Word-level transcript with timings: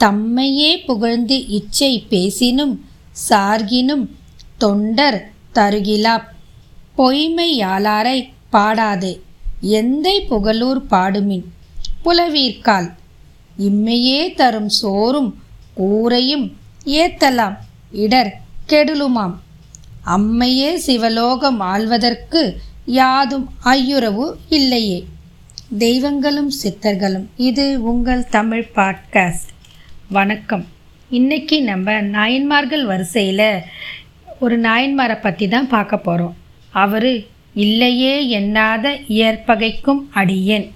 தம்மையே 0.00 0.84
புகழ்ந்து 0.86 1.46
இச்சை 1.48 2.06
பேசினும் 2.10 2.76
சார்கினும் 3.28 4.06
தொண்டர் 4.58 5.30
தருகிலா. 5.54 6.22
பொய்மையாளாரை 6.98 8.28
பாடாதே 8.52 9.20
எந்தை 9.62 10.16
புகழூர் 10.30 10.80
பாடுமின் 10.90 11.44
புலவீர்கால். 12.04 12.88
இம்மையே 13.58 14.34
தரும் 14.34 14.68
சோறும் 14.68 15.30
கூரையும் 15.76 16.52
ஏத்தலாம் 16.84 17.56
இடர் 17.92 18.40
கெடுலுமாம். 18.68 19.34
அம்மையே 20.06 20.74
சிவலோகம் 20.74 21.60
ஆள்வதற்கு 21.60 22.60
யாதும் 22.86 23.48
ஐயுறவு 23.64 24.32
இல்லையே. 24.48 25.04
தெய்வங்களும் 25.78 26.52
சித்தர்களும் 26.62 27.26
இது 27.36 27.82
உங்கள் 27.82 28.28
தமிழ் 28.28 28.66
பாட்காஸ்ட். 28.74 29.49
வணக்கம். 30.16 30.62
இன்றைக்கி 31.16 31.56
நம்ம 31.68 31.92
நாயன்மார்கள் 32.14 32.82
வரிசையில் 32.88 33.42
ஒரு 34.44 34.56
நாயன்மாரை 34.60 35.16
பற்றி 35.20 35.46
தான் 35.48 35.68
பார்க்க 35.74 35.96
போகிறோம் 36.06 36.32
அவர் 36.84 37.06
இல்லையே 37.64 38.14
எண்ணாத 38.38 38.92
இயற்பகைக்கும் 39.18 40.00
அடியேன் 40.20 40.66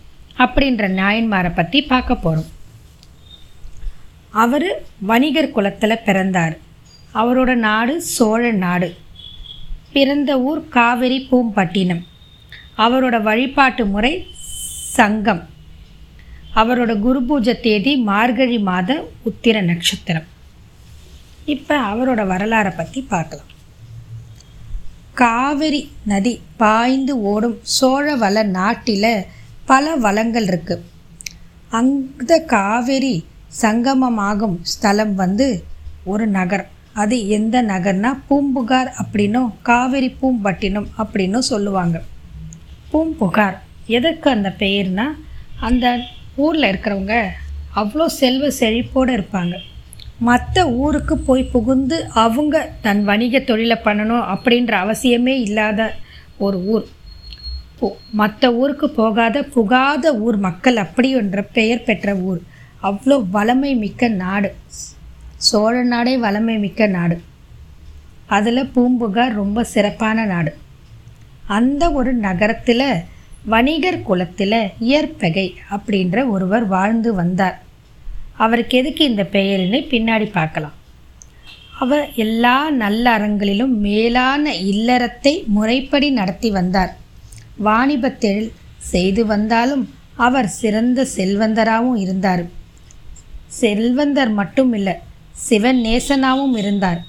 அப்படின்ற 0.45 0.89
நாயன்மாரை 1.01 1.51
பற்றி 1.55 1.81
பார்க்க 1.93 2.17
போகிறோம் 2.27 2.51
அவர் 4.43 4.69
வணிகர் 5.11 5.55
குலத்தில் 5.57 6.05
பிறந்தார். 6.09 6.55
அவரோட 7.23 7.55
நாடு 7.69 7.97
சோழ 8.17 8.53
நாடு. 8.65 8.91
பிறந்த 9.97 10.39
ஊர் 10.51 10.63
காவிரி 10.79 11.19
பூம்பட்டினம். 11.33 12.05
அவரோட 12.87 13.19
வழிபாட்டு 13.31 13.87
முறை 13.97 14.15
சங்கம். 14.99 15.43
அவரோட 16.61 16.93
குரு 17.05 17.21
பூஜை 17.29 17.55
தேதி 17.67 17.93
மார்கழி 18.09 18.59
மாத 18.69 18.91
உத்திர 19.29 19.57
நட்சத்திரம். 19.71 20.29
இப்போ 21.55 21.77
அவரோட 21.91 22.21
வரலாறை 22.33 22.73
பற்றி 22.77 23.01
பார்க்கலாம். 23.13 23.51
காவிரி 25.21 25.81
நதி 26.11 26.33
பாய்ந்து 26.63 27.15
ஓடும் 27.33 27.59
சோழ 27.79 28.15
வள 28.23 28.37
நாட்டில் 28.59 29.13
பல 29.71 29.95
வளங்கள் 30.05 30.49
இருக்குது 30.53 30.87
அந்த 31.79 32.33
காவிரி 32.55 33.15
சங்கமமாகும் 33.63 34.57
ஸ்தலம் 34.73 35.15
வந்து 35.23 35.47
ஒரு 36.13 36.25
நகரம் 36.39 36.73
அது 37.03 37.17
எந்த 37.37 37.57
நகர்னா 37.71 38.11
பூம்புகார் 38.29 38.91
அப்படின்னும் 39.03 39.49
காவிரி 39.69 40.09
பூம்பட்டினம் 40.21 40.89
அப்படின்னும் 41.03 41.49
சொல்லுவாங்க. 41.53 41.97
பூம்புகார். 42.91 43.57
எதற்கு 43.97 44.29
அந்த 44.37 44.51
பெயர்னா 44.63 45.07
அந்த 45.69 45.87
ஊரில் 46.37 46.71
இருக்கிறவங்க 46.73 47.27
அவ்வளோ 47.77 48.07
செல்வ 48.07 48.51
செழிப்போடு 48.51 49.17
இருப்பாங்க. 49.17 49.57
மற்ற 50.19 50.71
ஊருக்கு 50.71 51.19
போய் 51.19 51.43
புகுந்து 51.45 52.09
அவங்க 52.09 52.71
தன் 52.81 53.05
வணிக 53.05 53.39
தொழிலை 53.39 53.77
பண்ணணும் 53.85 54.25
அப்படின்ற 54.35 54.73
அவசியமே 54.85 55.35
இல்லாத 55.41 55.95
ஒரு 56.39 56.65
ஊர். 56.65 56.87
போ 57.79 57.97
மற்ற 58.11 58.55
ஊருக்கு 58.55 58.91
போகாத 58.91 59.43
புகாத 59.43 60.15
ஊர் 60.17 60.37
மக்கள் 60.37 60.77
அப்படி 60.77 61.11
என்ற 61.11 61.43
பெயர் 61.43 61.83
பெற்ற 61.83 62.15
ஊர். 62.15 62.41
அவ்வளோ 62.83 63.25
வளமை 63.33 63.77
மிக்க 63.77 64.09
நாடு. 64.09 64.55
சோழ 65.37 65.83
நாடே 65.83 66.17
வளமை 66.17 66.59
மிக்க 66.59 66.87
நாடு. 66.87 67.21
அதில் 68.27 68.71
பூம்புகார் 68.75 69.35
ரொம்ப 69.35 69.65
சிறப்பான 69.65 70.25
நாடு. 70.25 70.57
அந்த 71.47 71.91
ஒரு 71.91 72.13
நகரத்தில் 72.13 72.87
வணிகர் 73.53 74.03
குலத்தில் 74.03 74.61
இயற்பகை 74.79 75.55
அப்படின்ற 75.71 76.29
ஒருவர் 76.29 76.67
வாழ்ந்து 76.67 77.15
வந்தார். 77.15 77.57
அவருக்கு 78.37 78.79
எதுக்கு 78.79 79.05
இந்த 79.05 79.25
பெயரினை 79.25 79.81
பின்னாடி 79.91 80.27
பார்க்கலாம். 80.31 80.73
அவர் 81.79 82.07
எல்லா 82.15 82.71
நல்ல 82.71 83.19
அறங்களிலும் 83.19 83.75
மேலான 83.87 84.55
இல்லறத்தை 84.55 85.45
முறைப்படி 85.47 86.11
நடத்தி 86.11 86.51
வந்தார். 86.51 86.93
வாணிபத்தில் 87.57 88.53
செய்து 88.93 89.27
வந்தாலும் 89.27 89.85
அவர் 90.17 90.49
சிறந்த 90.49 91.07
செல்வந்தராகவும் 91.17 91.97
இருந்தார். 91.97 92.45
செல்வந்தர் 93.47 94.33
மட்டும் 94.33 94.73
இல்லை 94.73 94.95
சிவன் 95.33 95.81
நேசனாகவும் 95.85 96.57
இருந்தார். 96.57 97.01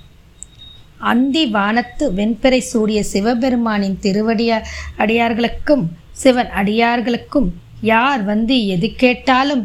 அந்தி 0.98 1.46
வானத்து 1.46 2.06
வெண்பிறை 2.14 2.60
சூடிய 2.72 3.04
சிவபெருமானின் 3.14 4.00
திருவடிய 4.00 4.52
அடியார்களுக்கும் 4.98 5.86
சிவன் 6.22 6.52
அடியார்களுக்கும் 6.60 7.50
யார் 7.94 8.22
வந்து 8.24 8.56
எது 8.76 8.88
கேட்டாலும் 9.04 9.64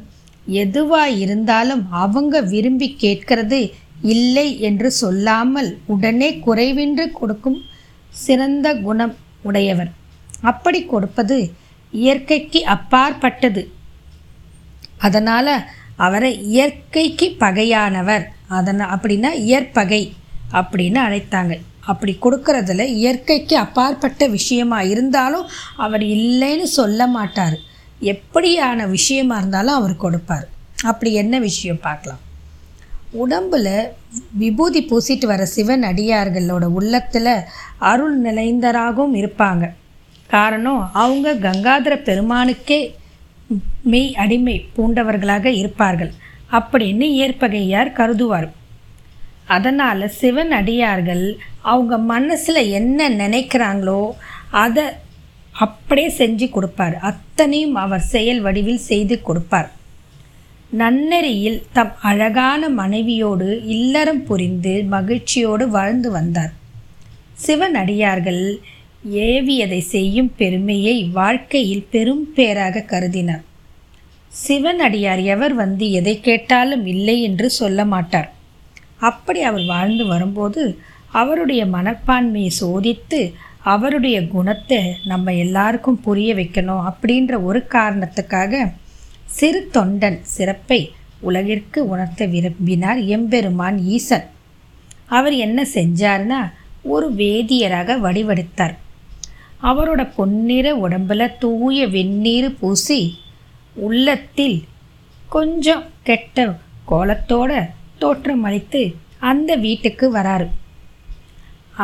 எதுவாய் 0.62 1.16
இருந்தாலும் 1.24 1.82
அவங்க 2.02 2.40
விரும்பி 2.52 2.88
கேட்கிறது 3.04 3.60
இல்லை 4.14 4.48
என்று 4.68 4.88
சொல்லாமல் 5.02 5.70
உடனே 5.94 6.30
குறைவின்றி 6.46 7.06
கொடுக்கும் 7.10 7.58
சிறந்த 8.24 8.68
குணம் 8.86 9.14
உடையவர். 9.48 9.90
அப்படி 10.50 10.80
கொடுப்பது 10.84 11.36
இயற்கைக்கு 11.90 12.60
அப்பாற்பட்டது. 12.74 13.62
அதனால் 14.98 15.54
அவரை 16.06 16.32
இயற்கைக்கு 16.54 17.26
பகையானவர். 17.38 18.24
அதனால் 18.58 18.92
அப்படின்னா 18.94 19.30
இயற்பகை 19.46 20.02
அப்படின்னு 20.52 21.00
அழைத்தாங்க. 21.06 21.54
அப்படி 21.80 22.18
கொடுக்கறதுல 22.22 22.86
இயற்கைக்கு 22.86 23.56
அப்பாற்பட்ட 23.56 24.26
விஷயமாக 24.26 24.84
இருந்தாலும் 24.84 25.46
அவர் 25.76 26.02
இல்லைன்னு 26.02 26.62
சொல்ல 26.62 27.06
மாட்டார். 27.06 27.58
எப்படியான 28.02 28.88
விஷயமா 28.88 29.36
இருந்தாலும் 29.36 29.74
அவர் 29.74 29.96
கொடுப்பார். 29.96 30.48
அப்படி 30.84 31.14
என்ன 31.14 31.38
விஷயம் 31.38 31.80
பார்க்கலாம். 31.80 32.18
உடம்பில் 33.10 33.92
விபூதி 34.32 34.86
பூசிட்டு 34.86 35.26
வர 35.26 35.46
சிவன் 35.46 35.82
அடியார்களோட 35.82 36.64
உள்ளத்தில் 36.64 37.36
அருள் 37.78 38.22
நிலைந்தராகவும் 38.22 39.14
இருப்பாங்க. 39.14 39.70
காரணம் 40.28 40.90
அவங்க 40.92 41.34
கங்காதர 41.34 41.96
பெருமானுக்கே 42.08 42.94
மெய் 43.82 44.14
அடிமை 44.14 44.68
பூண்டவர்களாக 44.76 45.44
இருப்பார்கள். 45.44 46.12
அப்படின்னு 46.52 47.06
ஏற்பகையார் 47.14 47.92
கருதுவார். 47.92 48.48
அதனால் 49.56 50.02
சிவன் 50.20 50.52
அடியார்கள் 50.60 51.24
அவங்க 51.72 51.94
மனசில் 52.12 52.62
என்ன 52.78 53.08
நினைக்கிறாங்களோ 53.22 54.02
அதை 54.64 54.84
அப்படியே 55.64 56.08
செஞ்சு 56.18 56.46
கொடுப்பார். 56.50 56.96
அத்தனையும் 57.10 57.76
அவர் 57.84 58.04
செயல் 58.14 58.40
வடிவில் 58.40 58.86
செய்து 58.90 59.16
கொடுப்பார். 59.28 59.70
நன்னெறியில் 60.80 61.60
தம் 61.76 61.94
அழகான 62.10 62.62
மனைவியோடு 62.80 63.48
இல்லறம் 63.76 64.22
புரிந்து 64.24 64.74
மகிழ்ச்சியோடு 64.94 65.64
வாழ்ந்து 65.76 66.10
வந்தார். 66.10 66.52
சிவன் 67.44 67.76
அடியார்கள் 67.82 68.44
ஏவியதை 69.28 69.80
செய்யும் 69.94 70.32
பெருமையை 70.40 70.96
வாழ்க்கையில் 71.18 71.86
பெரும் 71.92 72.24
பேராக 72.36 72.84
கருதினார். 72.92 73.44
சிவன் 74.32 74.82
அடியார் 74.86 75.22
எவர் 75.34 75.54
வந்து 75.54 75.86
எதை 76.00 76.14
கேட்டாலும் 76.28 76.84
இல்லை 76.94 77.16
என்று 77.22 77.48
சொல்ல 77.60 77.84
மாட்டார். 77.84 78.28
அப்படி 79.00 79.42
அவர் 79.42 79.64
வாழ்ந்து 79.64 80.06
வரும்போது 80.06 80.78
அவருடைய 81.12 81.66
மனப்பான்மையை 81.66 82.50
சோதித்து 82.60 83.32
அவருடைய 83.64 84.26
குணத்தை 84.26 84.96
நம்ம 85.04 85.34
எல்லாருக்கும் 85.34 86.00
புரிய 86.00 86.34
வைக்கணும் 86.34 86.82
அப்படின்ற 86.90 87.42
ஒரு 87.42 87.66
காரணத்துக்காக 87.68 88.72
சிறு 89.26 89.70
தொண்டன் 89.74 90.18
சிறப்பை 90.22 90.92
உலகிற்கு 91.20 91.88
உணர்த்த 91.88 92.26
விரும்பினார் 92.26 92.98
எம்பெருமான் 92.98 93.78
ஈசன். 93.78 94.26
அவர் 95.06 95.32
என்ன 95.32 95.66
செஞ்சார்னா 95.74 96.40
ஒரு 96.82 97.12
வேதியராக 97.12 97.96
வடிவெடுத்தார். 97.96 98.76
அவரோட 99.62 100.10
பொன்னிற 100.16 100.74
உடம்பில் 100.74 101.36
தூய 101.38 101.88
வெந்நீர் 101.88 102.56
பூசி 102.58 103.18
உள்ளத்தில் 103.74 104.64
கொஞ்சம் 105.28 105.84
கெட்ட 106.02 106.56
கோலத்தோட 106.88 107.68
தோற்றமளித்து 108.00 108.82
அந்த 109.30 109.50
வீட்டுக்கு 109.66 110.06
வராரு. 110.16 110.46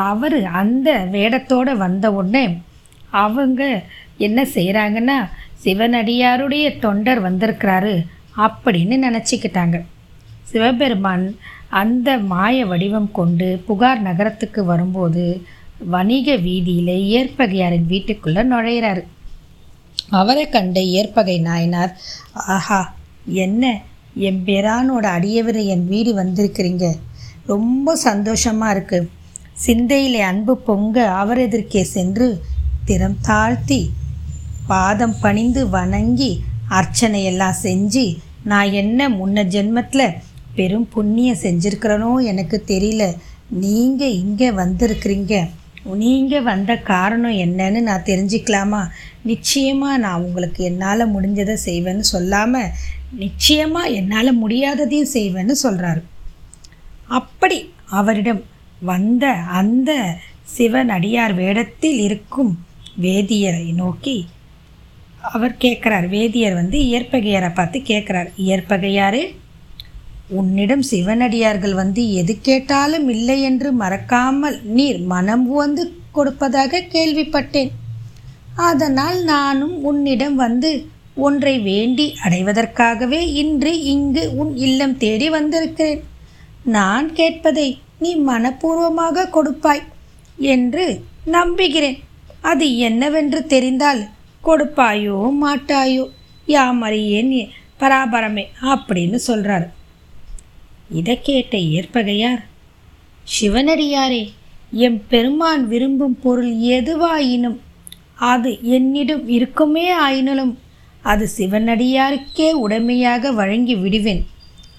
அவர் 0.07 0.39
அந்த 0.61 0.89
வேடத்தோடு 1.13 1.73
வந்த 1.77 2.07
உடனே 2.13 2.45
அவங்க 3.25 3.63
என்ன 4.27 4.39
செய்கிறாங்கன்னா 4.55 5.19
சிவனடியாருடைய 5.65 6.67
தொண்டர் 6.85 7.21
வந்திருக்கிறாரு 7.27 7.95
அப்படின்னு 8.45 8.97
நினச்சிக்கிட்டாங்க. 9.07 9.77
சிவபெருமான் 10.43 11.27
அந்த 11.81 12.09
மாய 12.33 12.67
வடிவம் 12.67 13.11
கொண்டு 13.13 13.49
புகார் 13.67 14.01
நகரத்துக்கு 14.01 14.65
வரும்போது 14.65 15.25
வணிக 15.95 16.37
வீதியில் 16.37 16.95
ஏற்பகையாரின் 17.17 17.87
வீட்டுக்குள்ளே 17.87 18.43
நுழையிறாரு. 18.43 19.03
அவரை 20.11 20.45
கண்ட 20.49 20.81
ஏற்பகை 20.99 21.37
நாயனார் 21.41 21.93
ஆஹா 22.55 22.81
என்ன 23.45 23.65
என் 24.25 24.41
பிரானோட 24.47 25.07
அடியவர் 25.17 25.61
என் 25.73 25.87
வீடு 25.93 26.11
வந்திருக்கிறீங்க. 26.21 26.87
ரொம்ப 27.53 27.97
சந்தோஷமாக 28.05 28.75
இருக்குது 28.75 29.09
சிந்தையிலே 29.65 30.21
அன்பு 30.31 30.55
பொங்க 30.69 30.97
அவர் 31.21 31.41
எதிர்க்கே 31.47 31.83
சென்று 31.97 32.29
திறம் 32.89 33.19
தாழ்த்தி 33.29 33.81
பாதம் 34.71 35.17
பணிந்து 35.25 35.63
வணங்கி 35.77 36.31
அர்ச்சனையெல்லாம் 36.79 37.61
செஞ்சு 37.67 38.07
நான் 38.51 38.73
என்ன 38.83 39.09
முன்ன 39.09 39.45
ஜென்மத்தில் 39.55 40.17
பெரும் 40.57 40.89
புண்ணியம் 40.95 41.43
செஞ்சுருக்கிறனோ 41.45 42.11
எனக்கு 42.31 42.57
தெரியல. 42.73 43.05
நீங்கள் 43.65 44.17
இங்கே 44.23 44.49
வந்திருக்கிறீங்க. 44.63 45.35
நீங்கள் 46.03 46.47
வந்த 46.51 46.73
காரணம் 46.93 47.37
என்னன்னு 47.45 47.81
நான் 47.89 48.09
தெரிஞ்சுக்கலாமா? 48.11 48.81
நிச்சயமாக 49.31 50.01
நான் 50.05 50.23
உங்களுக்கு 50.27 50.61
என்னால் 50.65 51.13
முடிஞ்சதை 51.15 51.57
செய்வேன்னு 51.67 52.05
சொல்லாமல் 52.15 52.73
நிச்சயமாக 53.13 53.89
என்னால் 53.89 54.41
முடியாததையும் 54.43 55.15
செய்வேன்னு 55.15 55.55
சொல்கிறாரு 55.63 56.03
அப்படி 57.07 57.71
அவரிடம் 57.91 58.43
வந்த 58.81 59.27
அந்த 59.33 60.19
சிவன் 60.43 60.89
அடியார் 60.89 61.35
வேடத்தில் 61.35 61.99
இருக்கும் 61.99 62.65
வேதியரை 63.01 63.75
நோக்கி 63.75 64.27
அவர் 65.21 65.55
கேட்குறார். 65.59 66.09
வேதியர் 66.09 66.55
வந்து 66.55 66.79
இயற்பகையாரை 66.79 67.55
பார்த்து 67.55 67.79
கேட்குறார். 67.79 68.31
இயற்பகையாரே 68.37 69.37
உன்னிடம் 70.29 70.83
சிவனடியார்கள் 70.83 71.75
வந்து 71.75 72.13
எது 72.13 72.41
கேட்டாலும் 72.41 73.09
இல்லை 73.09 73.43
என்று 73.43 73.73
மறக்காமல் 73.73 74.63
நீர் 74.63 75.01
மனம் 75.01 75.47
வந்து 75.49 75.93
கொடுப்பதாக 76.13 76.79
கேள்விப்பட்டேன். 76.93 77.71
அதனால் 78.55 79.25
நானும் 79.25 79.83
உன்னிடம் 79.83 80.35
வந்து 80.35 80.89
ஒன்றை 81.25 81.59
வேண்டி 81.59 82.07
அடைவதற்காகவே 82.25 83.21
இன்று 83.43 83.73
இங்கு 83.83 84.23
உன் 84.37 84.53
இல்லம் 84.57 84.97
தேடி 84.97 85.29
வந்திருக்கிறேன். 85.31 86.03
நான் 86.65 87.07
கேட்பதை 87.11 87.69
நீ 87.99 88.11
மனப்பூர்வமாக 88.17 89.31
கொடுப்பாய் 89.31 89.85
என்று 90.55 90.85
நம்புகிறேன். 91.37 91.99
அது 92.41 92.67
என்னவென்று 92.79 93.41
தெரிந்தால் 93.47 94.03
கொடுப்பாயோ 94.45 95.19
மாட்டாயோ? 95.43 96.05
யாமறியேன் 96.47 97.33
பராபரமே 97.81 98.45
அப்படின்னு 98.73 99.19
சொல்கிறார் 99.29 99.67
இதை 100.91 101.15
கேட்ட 101.23 101.57
ஏற்பகையார் 101.79 102.43
சிவனடியாரே 103.27 104.23
எம் 104.87 105.01
பெருமான் 105.09 105.65
விரும்பும் 105.69 106.17
பொருள் 106.23 106.53
எதுவாயினும் 106.77 107.59
அது 108.33 108.51
என்னிடம் 108.77 109.25
இருக்குமே 109.29 109.87
ஆயினும் 109.91 110.53
அது 111.11 111.25
சிவனடியாருக்கே 111.37 112.49
உடைமையாக 112.65 113.33
வழங்கி 113.33 113.75
விடுவேன். 113.75 114.23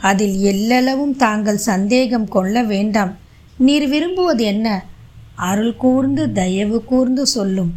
அதில் 0.02 0.38
எல்லளவும் 0.52 1.16
தாங்கள் 1.18 1.66
சந்தேகம் 1.72 2.28
கொள்ள 2.28 2.64
வேண்டாம். 2.64 3.14
நீர் 3.58 3.88
விரும்புவது 3.88 4.44
என்ன? 4.44 4.68
அருள் 5.50 5.76
கூர்ந்து 5.76 6.24
தயவு 6.32 6.78
கூர்ந்து 6.84 7.24
சொல்லும் 7.28 7.72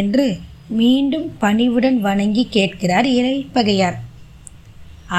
என்று 0.00 0.26
மீண்டும் 0.80 1.26
பணிவுடன் 1.38 1.98
வணங்கி 2.00 2.44
கேட்கிறார் 2.50 3.08
இறைப்பகையார். 3.18 3.98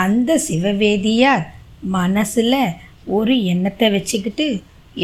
அந்த 0.03 0.29
சிவவேதியார் 0.47 1.45
மனசில் 1.95 2.57
ஒரு 3.17 3.35
எண்ணத்தை 3.43 3.87
வச்சுக்கிட்டு 3.89 4.47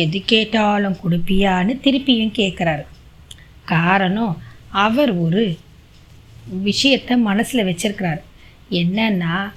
எது 0.04 0.20
கேட்டாலும் 0.26 0.98
கொடுப்பியான்னு 1.04 1.74
திருப்பியும் 1.86 2.36
கேட்குறாரு. 2.40 2.86
காரணம் 3.66 4.36
அவர் 4.86 5.12
ஒரு 5.26 5.44
விஷயத்தை 6.52 7.18
மனசில் 7.18 7.66
வச்சிருக்கிறார். 7.66 8.22
என்னன்னா 8.72 9.52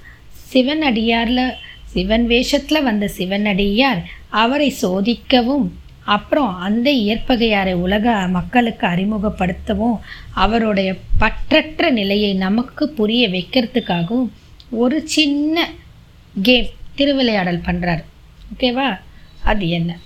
சிவன் 0.50 0.82
அடியாரில் 0.82 1.56
சிவன் 1.92 2.26
வேஷத்தில் 2.26 2.82
வந்த 2.82 3.08
சிவனடியார் 3.08 4.08
அவரை 4.28 4.74
சோதிக்கவும் 4.82 5.70
அப்புறம் 6.04 6.56
அந்த 6.58 6.90
இயற்பகையாரை 6.90 7.72
உலக 7.72 8.26
மக்களுக்கு 8.28 8.86
அறிமுகப்படுத்தவும் 8.86 9.96
அவருடைய 10.34 10.96
பற்றற்ற 11.20 11.90
நிலையை 11.90 12.34
நமக்கு 12.34 12.88
புரிய 12.88 13.28
வைக்கிறதுக்காகவும் 13.28 14.28
ஒரு 14.70 15.06
சின்ன 15.06 15.68
கேம் 16.42 16.66
திருவிளையாடல் 16.94 17.58
பண்ணுறார் 17.58 18.04
ஓகேவா 18.52 18.98
அது 19.42 19.68
என்ன? 19.68 19.98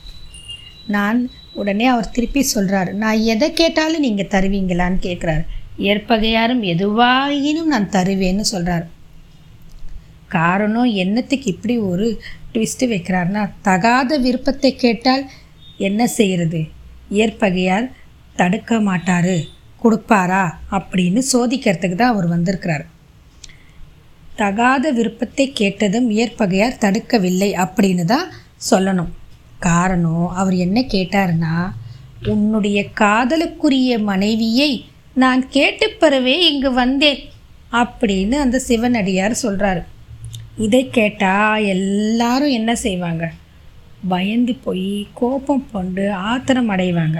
நான் 0.86 1.30
உடனே 1.52 1.86
அவர் 1.86 2.10
திருப்பி 2.10 2.42
சொல்கிறார் 2.42 2.92
நான் 2.92 3.18
எதை 3.18 3.52
கேட்டாலும் 3.52 4.00
நீங்கள் 4.00 4.26
தருவீங்களான்னு 4.26 4.98
கேட்குறாரு 5.02 5.44
ஏற்பகையாரும் 5.80 6.62
எதுவாயினும் 6.62 7.70
நான் 7.72 7.88
தருவேன்னு 7.88 8.40
சொல்கிறார் 8.40 8.88
காரணம் 10.28 10.84
என்னத்துக்கு 10.84 11.46
இப்படி 11.50 11.78
ஒரு 11.78 12.20
ட்விஸ்ட்டு 12.52 12.90
வைக்கிறாருன்னா 12.92 13.50
தகாத 13.62 14.18
விருப்பத்தை 14.18 14.76
கேட்டால் 14.76 15.24
என்ன 15.78 16.06
செய்கிறது 16.06 16.60
ஏற்பகையார் 17.08 17.92
தடுக்க 18.36 18.80
மாட்டார் 18.80 19.36
கொடுப்பாரா? 19.84 20.52
அப்படின்னு 20.70 21.22
சோதிக்கிறதுக்கு 21.32 21.94
தான் 21.94 22.12
அவர் 22.12 22.26
வந்திருக்கிறார். 22.26 22.86
தகாத 24.36 24.92
விருப்பத்தை 24.92 25.52
கேட்டதும் 25.52 26.10
ஏற்பகையார் 26.10 26.80
தடுக்கவில்லை 26.80 27.50
அப்படின்னு 27.64 28.04
தான் 28.04 28.32
சொல்லணும். 28.70 29.12
காரணம் 29.58 30.28
அவர் 30.28 30.54
என்ன 30.54 30.80
கேட்டார்னா 30.80 31.54
உன்னுடைய 32.26 32.86
காதலுக்குரிய 33.00 34.02
மனைவியை 34.02 34.84
நான் 35.14 35.48
கேட்டு 35.48 35.96
பெறவே 36.00 36.34
இங்கு 36.38 36.72
வந்தேன் 36.72 37.20
அப்படின்னு 37.72 38.32
அந்த 38.32 38.58
சிவனடியார் 38.58 39.42
சொல்கிறாரு 39.42 39.82
இதை 40.56 40.88
கேட்டால் 40.88 41.64
எல்லாரும் 41.64 42.48
என்ன 42.48 42.74
செய்வாங்க? 42.74 43.32
பயந்து 44.08 44.54
போய் 44.54 45.06
கோபம் 45.14 45.66
கொண்டு 45.72 46.12
ஆத்திரம் 46.12 46.70
அடைவாங்க. 46.70 47.18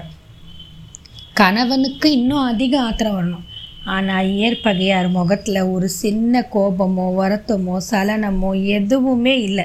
கணவனுக்கு 1.35 2.11
இன்னும் 2.11 2.43
அதிக 2.43 2.81
ஆத்திரம் 2.81 3.17
வரணும். 3.19 3.47
ஆனால் 3.85 4.31
ஏற்பகையார் 4.31 5.09
முகத்தில் 5.09 5.63
ஒரு 5.63 5.89
சின்ன 5.89 6.49
கோபமோ 6.53 7.07
வருத்தமோ 7.21 7.77
சலனமோ 7.91 8.65
எதுவுமே 8.65 9.41
இல்லை. 9.41 9.65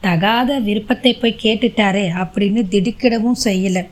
தகாத 0.00 0.58
விருப்பத்தை 0.58 1.14
போய் 1.14 1.42
கேட்டுட்டாரே 1.42 2.06
அப்படின்னு 2.22 2.62
திடுக்கிடவும் 2.70 3.42
செய்யலை. 3.44 3.86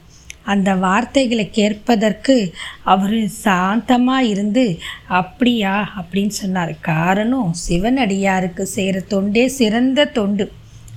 அந்த 0.45 0.75
வார்த்தைகளை 0.75 1.51
கேட்பதற்கு 1.51 2.55
அவர் 2.83 3.29
சாந்தமாக 3.45 4.21
இருந்து 4.21 4.79
அப்படியா? 5.09 5.93
அப்படின்னு 5.99 6.27
சொன்னார். 6.27 6.81
காரணம் 6.81 7.55
சிவனடியாருக்கு 7.69 8.63
செய்கிற 8.63 9.01
தொண்டே 9.01 9.49
சிறந்த 9.49 10.05
தொண்டு. 10.05 10.53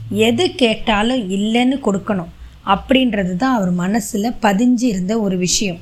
எது 0.10 0.56
கேட்டாலும் 0.56 1.30
இல்லைன்னு 1.30 1.80
கொடுக்கணும். 1.86 2.32
அப்படின்றது 2.66 3.36
தான் 3.36 3.56
அவர் 3.56 3.72
மனசில் 3.72 4.36
பதிஞ்சு 4.42 4.84
இருந்த 4.84 5.20
ஒரு 5.20 5.38
விஷயம். 5.38 5.80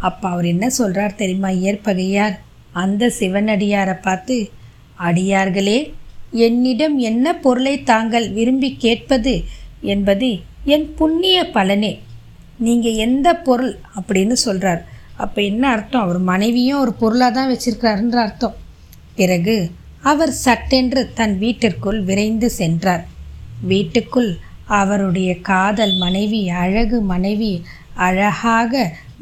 அப்போ 0.00 0.28
அவர் 0.28 0.44
என்ன 0.44 0.70
சொல்கிறார் 0.70 1.14
தெரியுமா? 1.14 1.48
ஏற்பகையார் 1.48 2.40
அந்த 2.72 3.12
சிவனடியாரை 3.18 3.96
பார்த்து 4.02 4.50
அடியார்களே 4.98 5.92
என்னிடம் 6.30 6.98
என்ன 6.98 7.34
பொருளை 7.34 7.82
தாங்கள் 7.82 8.30
விரும்பி 8.30 8.76
கேட்பது 8.76 9.44
என்பது 9.80 10.40
என் 10.64 10.94
புண்ணிய 10.94 11.44
பலனே. 11.44 11.98
நீங்கள் 12.66 13.00
எந்த 13.06 13.28
பொருள் 13.46 13.74
அப்படின்னு 13.98 14.36
சொல்கிறார் 14.44 14.82
அப்போ 15.16 15.38
என்ன 15.42 15.64
அர்த்தம்? 15.74 16.04
அவர் 16.04 16.20
மனைவியும் 16.30 16.80
ஒரு 16.80 16.92
பொருளாக 16.92 17.30
தான் 17.32 17.50
வச்சிருக்கிறாருன்ற 17.52 18.18
அர்த்தம். 18.26 18.56
பிறகு 19.14 19.56
அவர் 20.02 20.32
சட்டென்று 20.44 21.00
தன் 21.14 21.34
வீட்டிற்குள் 21.38 21.98
விரைந்து 22.08 22.48
சென்றார். 22.50 23.04
வீட்டுக்குள் 23.70 24.30
அவருடைய 24.80 25.30
காதல் 25.40 25.94
மனைவி 25.96 26.40
அழகு 26.62 26.98
மனைவி 27.12 27.52
அழகாக 28.06 28.72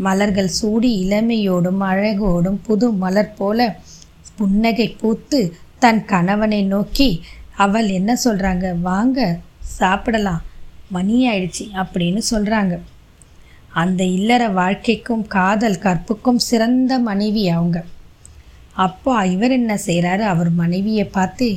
மலர்கள் 0.06 0.50
சூடி 0.58 0.90
இளமையோடும் 1.04 1.82
அழகோடும் 1.90 2.58
புது 2.66 2.88
மலர் 3.02 3.32
போல 3.38 3.68
புன்னகை 4.38 4.88
பூத்து 5.00 5.40
தன் 5.78 6.02
கணவனை 6.04 6.60
நோக்கி 6.72 7.08
அவள் 7.56 7.88
என்ன 7.98 8.10
சொல்கிறாங்க 8.24 8.66
வாங்க 8.80 9.18
சாப்பிடலாம். 9.78 10.42
மணி 10.96 11.16
ஆயிடுச்சு 11.30 11.64
அப்படின்னு 11.82 12.20
சொல்கிறாங்க 12.32 12.74
அந்த 13.82 14.02
இல்லற 14.16 14.42
வாழ்க்கைக்கும் 14.58 15.24
காதல் 15.36 15.82
கற்புக்கும் 15.84 16.40
சிறந்த 16.48 16.92
மனைவி 17.08 17.42
அவங்க. 17.54 17.78
அப்போ 18.84 19.12
இவர் 19.34 19.54
என்ன 19.60 19.72
செய்கிறாரு 19.86 20.24
அவர் 20.32 20.50
மனைவியை 20.62 21.04
பார்த்து 21.16 21.48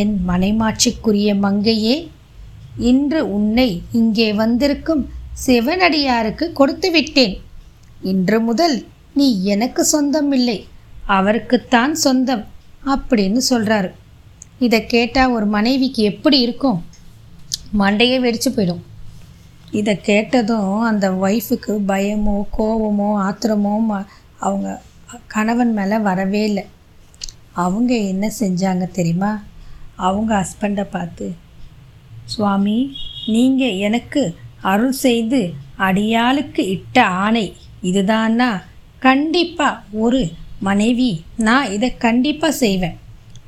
என் 0.00 0.14
மனைமாட்சிக்குரிய 0.28 1.30
மங்கையே 1.44 1.96
இன்று 2.90 3.20
உன்னை 3.36 3.68
இங்கே 4.00 4.28
வந்திருக்கும் 4.42 5.02
சிவனடியாருக்கு 5.46 6.46
கொடுத்து 6.60 6.90
விட்டேன். 6.90 7.34
இன்று 8.12 8.38
முதல் 8.40 8.76
நீ 9.14 9.28
எனக்கு 9.54 9.84
சொந்தம் 9.94 10.32
இல்லை 10.38 10.58
அவருக்குத்தான் 11.16 11.94
சொந்தம் 12.04 12.44
அப்படின்னு 12.92 13.40
சொல்கிறாரு 13.50 13.90
இதை 14.66 14.80
கேட்டால் 14.94 15.34
ஒரு 15.36 15.46
மனைவிக்கு 15.56 16.02
எப்படி 16.12 16.38
இருக்கும்? 16.46 16.78
மண்டையே 17.78 18.16
வெடிச்சு 18.24 18.50
போயிடும். 18.52 18.84
இதை 19.70 20.00
கேட்டதும் 20.00 20.80
அந்த 20.80 21.10
ஒய்ஃபுக்கு 21.10 21.78
பயமோ 21.88 22.44
கோபமோ 22.58 23.14
ஆத்திரமோ 23.18 23.78
ம- 23.90 24.06
அவங்க 24.38 24.80
கணவன் 25.26 25.72
மேலே 25.72 25.98
வரவே 25.98 26.44
இல்லை. 26.44 26.64
அவங்க 27.52 27.96
என்ன 27.96 28.32
செஞ்சாங்க 28.40 28.90
தெரியுமா? 28.90 29.42
அவங்க 29.96 30.32
ஹஸ்பண்டை 30.36 30.84
பார்த்து 30.84 31.34
சுவாமி 32.24 32.96
நீங்கள் 33.26 33.76
எனக்கு 33.76 34.36
அருள் 34.62 34.92
செய்து 34.92 35.54
அடியாளுக்கு 35.78 36.60
இட்ட 36.60 37.04
ஆணை 37.04 37.56
இதுதான்னா 37.82 38.62
கண்டிப்பாக 38.98 39.80
ஒரு 39.92 40.30
மனைவி 40.60 41.24
நான் 41.36 41.70
இதை 41.70 41.96
கண்டிப்பாக 41.96 42.52
செய்வேன். 42.54 42.98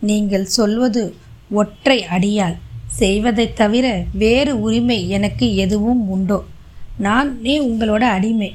நீங்கள் 0.01 0.45
சொல்வது 0.45 1.15
ஒற்றை 1.51 2.05
அடியாள். 2.05 2.57
செய்வதை 3.01 3.47
தவிர 3.53 3.87
வேறு 4.23 4.53
உரிமை 4.61 4.99
எனக்கு 5.17 5.47
எதுவும் 5.65 6.03
உண்டோ? 6.09 6.39
நானே 7.07 7.55
உங்களோட 7.69 8.05
அடிமை. 8.17 8.51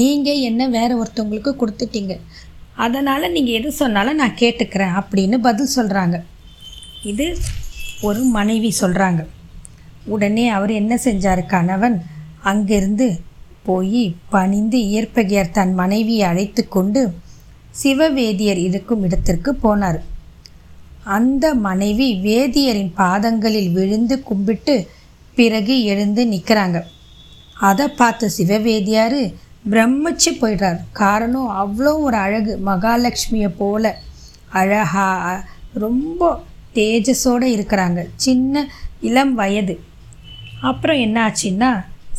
நீங்கள் 0.00 0.44
என்ன 0.48 0.68
வேறு 0.68 0.94
ஒருத்தவங்களுக்கு 1.02 1.52
கொடுத்துட்டீங்க. 1.60 2.14
அதனால் 2.84 3.32
நீங்கள் 3.32 3.56
எது 3.60 3.70
சொன்னாலும் 3.72 4.20
நான் 4.20 4.40
கேட்டுக்கிறேன் 4.40 4.94
அப்படின்னு 5.00 5.38
பதில் 5.46 5.74
சொல்கிறாங்க 5.76 6.18
இது 7.02 7.26
ஒரு 8.02 8.22
மனைவி 8.36 8.70
சொல்கிறாங்க 8.80 9.22
உடனே 10.04 10.44
அவர் 10.48 10.72
என்ன 10.72 10.94
செஞ்சார் 11.04 11.42
கணவன்? 11.46 11.96
அங்கிருந்து 12.50 13.08
போய் 13.62 14.04
பணிந்து 14.34 14.78
இயற்பகையார் 14.90 15.56
தன் 15.58 15.74
மனைவியை 15.74 16.24
அழைத்து 16.28 16.62
கொண்டு 16.68 17.00
சிவவேதியர் 17.82 18.60
இருக்கும் 18.68 19.02
இடத்திற்கு 19.02 19.50
போனார். 19.64 19.98
அந்த 21.16 21.44
மனைவி 21.66 22.08
வேதியரின் 22.28 22.92
பாதங்களில் 22.94 23.70
விழுந்து 23.76 24.16
கும்பிட்டு 24.28 24.74
பிறகு 25.38 25.74
எழுந்து 25.84 26.22
நிற்கிறாங்க. 26.32 26.78
அதை 27.68 27.86
பார்த்த 28.00 28.30
சிவவேதியார் 28.38 29.20
பிரமிச்சு 29.70 30.30
போயிடுறார். 30.40 30.80
காரணம் 31.02 31.50
அவ்வளோ 31.62 31.92
ஒரு 32.06 32.16
அழகு. 32.16 32.52
மகாலட்சுமியை 32.66 33.50
போல 33.58 33.94
அழகா 34.60 35.08
ரொம்ப 35.84 36.30
தேஜஸோடு 36.74 37.48
இருக்கிறாங்க. 37.56 38.00
சின்ன 38.26 38.64
இளம் 39.00 39.34
வயது. 39.34 39.74
அப்புறம் 40.60 41.00
என்ன 41.06 41.18
ஆச்சுன்னா 41.26 41.70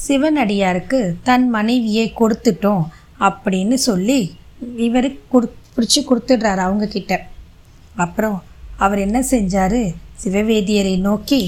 சிவனடியாருக்கு 0.08 1.00
தன் 1.24 1.48
மனைவியை 1.50 2.06
கொடுத்துட்டோம் 2.20 2.86
அப்படின்னு 3.26 3.78
சொல்லி 3.90 4.20
இவர் 4.86 5.10
கொடு 5.34 5.48
பிடிச்சி 5.76 6.00
கொடுத்துடுறாரு 6.04 6.62
அவங்கக்கிட்ட 6.68 7.14
அப்புறம் 7.96 8.38
அவர் 8.84 9.00
என்ன 9.06 9.20
செஞ்சார்? 9.32 9.82
சிவவேதியரை 10.22 10.96
நோக்கி 11.08 11.42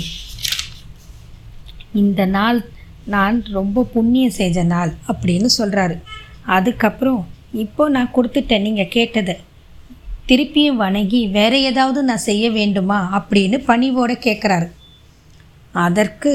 இந்த 2.01 2.21
நாள் 2.35 2.59
நான் 3.13 3.37
ரொம்ப 3.57 3.83
புண்ணியம் 3.93 4.37
செஞ்ச 4.39 4.59
நாள் 4.73 4.91
அப்படின்னு 5.11 5.49
சொல்கிறாரு 5.57 5.95
அதுக்கப்புறம் 6.55 7.21
இப்போ 7.63 7.83
நான் 7.95 8.13
கொடுத்துட்டேன் 8.15 8.65
நீங்கள் 8.67 8.93
கேட்டதை. 8.95 9.35
திருப்பியும் 10.29 10.81
வணங்கி 10.83 11.21
வேற 11.37 11.53
ஏதாவது 11.69 11.99
நான் 12.09 12.27
செய்ய 12.29 12.45
வேண்டுமா? 12.51 12.99
அப்படின்னு 13.17 13.57
பணிவோடு 13.69 14.15
கேட்குறாரு 14.27 14.67
அதற்கு 15.85 16.31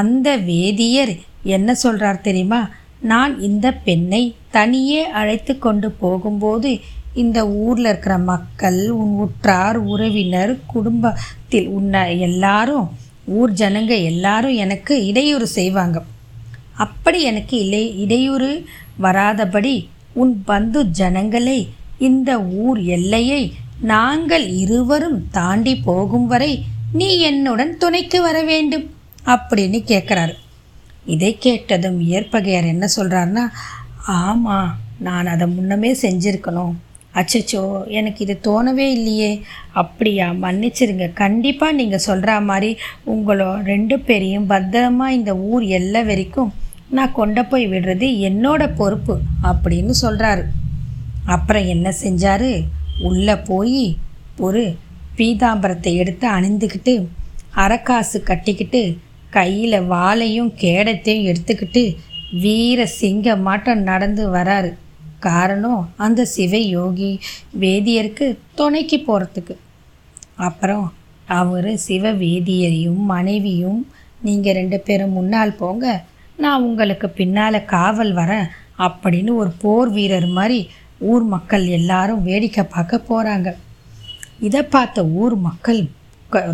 அந்த 0.00 0.28
வேதியர் 0.50 1.14
என்ன 1.56 1.74
சொல்கிறார் 1.84 2.24
தெரியுமா? 2.28 2.60
நான் 3.12 3.34
இந்த 3.48 3.66
பெண்ணை 3.86 4.22
தனியே 4.56 5.02
அழைத்து 5.20 5.52
கொண்டு 5.58 5.88
போகும்போது 6.02 6.70
இந்த 7.14 7.48
ஊரில் 7.48 7.84
இருக்கிற 7.84 8.18
மக்கள் 8.18 8.90
உன் 8.90 9.12
உற்றார் 9.14 9.76
உறவினர் 9.76 10.58
குடும்பத்தில் 10.66 11.68
உன்னை 11.68 12.20
எல்லாரும் 12.20 12.90
ஊர் 13.24 13.52
ஜனங்க 13.52 14.02
எல்லாரும் 14.02 14.54
எனக்கு 14.54 15.06
இடையூறு 15.06 15.46
செய்வாங்க. 15.46 16.02
அப்படி 16.76 17.22
எனக்கு 17.22 17.58
இல்லை 17.58 17.98
இடையூறு 17.98 18.66
வராதபடி 19.02 19.88
உன் 20.12 20.42
பந்து 20.44 20.86
ஜனங்களை 20.86 21.68
இந்த 21.98 22.40
ஊர் 22.40 22.82
எல்லையை 22.82 23.52
நாங்கள் 23.80 24.48
இருவரும் 24.48 25.30
தாண்டி 25.30 25.76
போகும் 25.76 26.26
வரை 26.26 26.64
நீ 26.92 27.18
என்னுடன் 27.18 27.76
துணைக்கு 27.76 28.22
வர 28.22 28.42
வேண்டும் 28.42 28.90
அப்படின்னு 29.26 29.80
கேட்குறாரு. 29.86 30.34
இதை 31.06 31.36
கேட்டதும் 31.38 32.00
ஏற்பகையார் 32.00 32.66
என்ன 32.66 32.88
சொல்கிறாருன்னா 32.96 33.48
ஆமாம் 34.06 34.76
நான் 34.98 35.26
அதை 35.26 35.46
முன்னமே 35.46 35.92
செஞ்சுருக்கணும். 35.92 36.74
அச்சச்சோ 37.14 37.62
எனக்கு 37.98 38.20
இது 38.24 38.34
தோணவே 38.48 38.86
இல்லையே. 38.90 39.30
அப்படியா 39.82 40.26
மன்னிச்சிருங்க. 40.44 41.06
கண்டிப்பாக 41.12 41.72
நீங்கள் 41.72 42.06
சொல்கிற 42.08 42.40
மாதிரி 42.40 42.70
உங்களோ 43.12 43.62
ரெண்டு 43.62 43.98
பேரையும் 43.98 44.50
பத்திரமா 44.52 45.08
இந்த 45.08 45.32
ஊர் 45.36 45.64
எல்லை 45.78 46.02
வரைக்கும் 46.04 46.52
நான் 46.96 47.16
கொண்டு 47.18 47.44
போய் 47.44 47.66
விடுறது 47.66 48.06
என்னோட 48.28 48.62
பொறுப்பு 48.78 49.16
அப்படின்னு 49.50 49.94
சொல்கிறாரு 50.04 50.44
அப்புறம் 51.24 51.66
என்ன 51.66 51.88
செஞ்சார்? 52.04 52.50
உள்ளே 53.08 53.36
போய் 53.50 53.82
ஒரு 54.46 54.62
பீதாம்பரத்தை 55.18 55.92
எடுத்து 56.02 56.26
அணிந்துக்கிட்டு 56.28 56.94
அரைக்காசு 57.64 58.18
கட்டிக்கிட்டு 58.22 58.82
கையில் 59.30 59.78
வாளையும் 59.92 60.52
கேடத்தையும் 60.62 61.28
எடுத்துக்கிட்டு 61.30 61.82
வீர 62.42 62.86
சிங்க 62.86 63.36
மாட்டம் 63.36 63.82
நடந்து 63.82 64.24
வராரு. 64.30 64.70
காரணம் 65.28 65.82
அந்த 66.04 66.24
சிவ 66.34 66.56
யோகி 66.76 67.10
வேதியருக்கு 67.60 68.26
துணைக்கு 68.58 68.98
போகிறதுக்கு 69.06 69.56
அப்புறம் 70.48 70.86
அவர் 71.38 71.70
சிவ 71.86 72.12
வேதியரையும் 72.22 73.02
மனைவியும் 73.14 73.80
நீங்கள் 74.26 74.56
ரெண்டு 74.58 74.78
பேரும் 74.86 75.16
முன்னால் 75.18 75.58
போங்க. 75.62 75.84
நான் 76.42 76.64
உங்களுக்கு 76.68 77.08
பின்னால் 77.20 77.58
காவல் 77.74 78.12
வரேன் 78.14 78.48
அப்படின்னு 78.86 79.32
ஒரு 79.42 79.50
போர் 79.62 79.90
வீரர் 79.96 80.28
மாதிரி 80.38 80.58
ஊர் 81.12 81.24
மக்கள் 81.34 81.64
எல்லாரும் 81.78 82.24
வேடிக்கை 82.28 82.64
பார்க்க 82.74 83.08
போகிறாங்க 83.10 83.50
இதை 84.46 84.62
பார்த்த 84.74 85.04
ஊர் 85.22 85.36
மக்கள் 85.48 85.80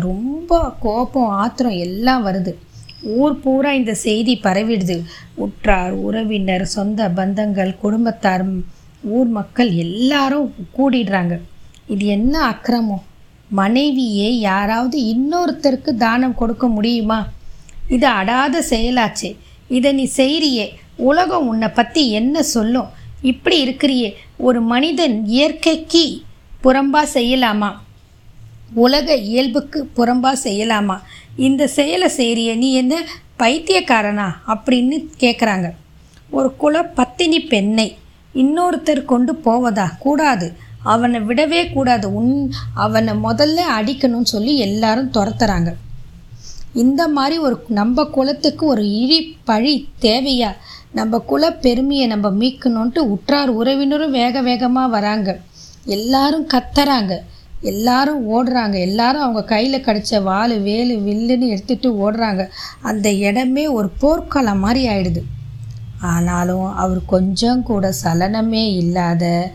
ரொம்ப 0.07 0.59
கோபம் 0.79 1.31
ஆத்திரம் 1.41 1.77
எல்லாம் 1.87 2.25
வருது. 2.25 2.53
ஊர் 3.01 3.39
பூரா 3.39 3.71
இந்த 3.71 3.93
செய்தி 3.93 4.39
பரவிடுது. 4.43 5.03
உற்றார் 5.35 5.91
உறவினர் 5.91 6.65
சொந்த 6.65 7.09
பந்தங்கள் 7.15 7.77
குடும்பத்தார் 7.77 8.45
ஊர் 9.03 9.27
மக்கள் 9.27 9.71
எல்லாரும் 9.71 10.53
கூடிடுறாங்க. 10.77 11.39
இது 11.87 12.05
என்ன 12.05 12.41
அக்கிரமம்? 12.41 13.03
மனைவியே 13.49 14.39
யாராவது 14.39 15.01
இன்னொருத்தருக்கு 15.01 15.95
தானம் 15.95 16.35
கொடுக்க 16.35 16.67
முடியுமா? 16.67 17.27
இது 17.89 18.07
அடாத 18.07 18.63
செயலாச்சு. 18.69 19.35
இதை 19.67 19.91
நீ 19.91 20.09
செய்கிறியே 20.15 20.69
உலகம் 20.95 21.47
உன்னை 21.47 21.67
பற்றி 21.67 22.11
என்ன 22.11 22.43
சொல்லும்? 22.43 22.87
இப்படி 23.21 23.59
இருக்கிறியே. 23.59 24.15
ஒரு 24.37 24.61
மனிதன் 24.61 25.25
இயற்கைக்கு 25.25 26.21
புறம்பா 26.63 27.05
செய்யலாமா? 27.13 27.73
உலக 28.73 29.15
இயல்புக்கு 29.15 29.89
புறம்பா 29.97 30.33
செய்யலாமா? 30.43 30.99
இந்த 31.37 31.67
செயலை 31.67 32.09
செய்கிறிய 32.17 32.57
நீ 32.57 32.73
என்ன 32.73 33.05
பைத்தியக்காரனா 33.39 34.29
அப்படின்னு 34.47 35.09
கேட்குறாங்க 35.19 35.71
ஒரு 36.29 36.55
குல 36.55 36.83
பத்தினி 36.83 37.39
பெண்ணை 37.39 37.97
இன்னொருத்தர் 38.35 39.05
கொண்டு 39.05 39.35
போவதா? 39.35 39.91
கூடாது. 39.99 40.53
அவனை 40.83 41.19
விடவே 41.19 41.73
கூடாது. 41.73 42.13
உன் 42.13 42.51
அவனை 42.75 43.13
முதல்ல 43.13 43.59
அடிக்கணும்னு 43.79 44.21
சொல்லி 44.21 44.57
எல்லாரும் 44.57 45.11
துரத்துறாங்க. 45.11 45.73
இந்த 46.73 47.07
மாதிரி 47.07 47.37
ஒரு 47.37 47.63
நம்ம 47.67 48.03
குலத்துக்கு 48.03 48.65
ஒரு 48.65 48.91
இழி 48.91 49.37
பழி 49.43 49.87
தேவையா? 50.01 50.53
நம்ம 50.91 51.19
குல 51.19 51.53
பெருமையை 51.53 52.07
நம்ம 52.07 52.29
மீட்கணுன்ட்டு 52.29 52.99
உற்றார் 52.99 53.49
உறவினரும் 53.49 54.11
வேக 54.11 54.41
வேகமாக 54.41 54.87
வராங்க. 54.87 55.39
எல்லாரும் 55.85 56.47
கத்துறாங்க. 56.47 57.17
எல்லாரும் 57.61 58.21
ஓடுறாங்க. 58.33 58.79
எல்லாரும் 58.79 59.21
அவங்க 59.21 59.43
கையில் 59.43 59.83
கிடச்ச 59.83 60.23
வாள் 60.23 60.59
வேலு 60.59 60.95
வில்லுன்னு 60.97 61.57
எடுத்துகிட்டு 61.57 61.89
ஓடுறாங்க. 62.03 62.47
அந்த 62.81 63.11
இடமே 63.11 63.67
ஒரு 63.67 63.89
போர்க்களம் 63.89 64.59
மாதிரி 64.59 64.87
ஆயிடுது. 64.87 65.23
ஆனாலும் 65.99 66.73
அவர் 66.73 67.05
கொஞ்சம் 67.05 67.63
கூட 67.63 67.93
சலனமே 68.03 68.75
இல்லாத 68.75 69.51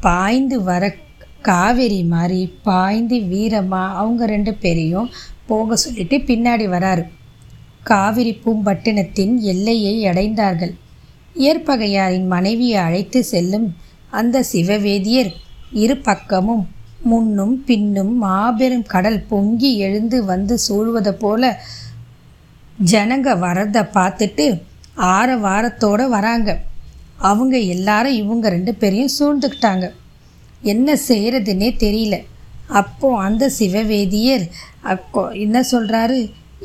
பாய்ந்து 0.00 0.62
வர 0.62 0.94
காவேரி 1.40 2.02
மாதிரி 2.02 2.54
பாய்ந்து 2.62 3.16
வீரமாக 3.16 3.94
அவங்க 3.94 4.26
ரெண்டு 4.26 4.54
பேரையும் 4.54 5.10
போக 5.46 5.76
சொல்லிட்டு 5.76 6.16
பின்னாடி 6.16 6.66
வராரு. 6.68 7.08
காவிரி 7.82 8.40
பூம்பட்டினத்தின் 8.44 9.38
எல்லையை 9.38 10.04
அடைந்தார்கள். 10.04 10.74
ஏற்பகையாரின் 11.34 12.26
மனைவியை 12.26 12.78
அழைத்து 12.78 13.24
செல்லும் 13.24 13.76
அந்த 14.10 14.44
சிவவேதியர் 14.52 15.32
இரு 15.70 15.96
பக்கமும் 15.96 16.68
முன்னும் 17.10 17.56
பின்னும் 17.68 18.12
மாபெரும் 18.22 18.86
கடல் 18.94 19.20
பொங்கி 19.30 19.70
எழுந்து 19.86 20.18
வந்து 20.32 20.54
சூழ்வதை 20.66 21.12
போல 21.24 21.50
ஜனங்க 22.92 23.28
வரதை 23.44 23.82
பார்த்துட்டு 23.96 24.46
ஆற 25.10 25.28
வாரத்தோடு 25.44 26.04
வராங்க. 26.14 26.50
அவங்க 27.30 27.56
எல்லாரும் 27.74 28.18
இவங்க 28.22 28.46
ரெண்டு 28.54 28.72
பேரையும் 28.80 29.16
சூழ்ந்துக்கிட்டாங்க. 29.18 29.86
என்ன 30.72 30.88
செய்கிறதுனே 31.08 31.68
தெரியல. 31.84 32.16
அப்போ 32.80 33.08
அந்த 33.26 33.44
சிவவேதியர் 33.58 34.44
அப்போ 34.92 35.22
என்ன 35.44 35.58
சொல்கிறாரு 35.72 36.18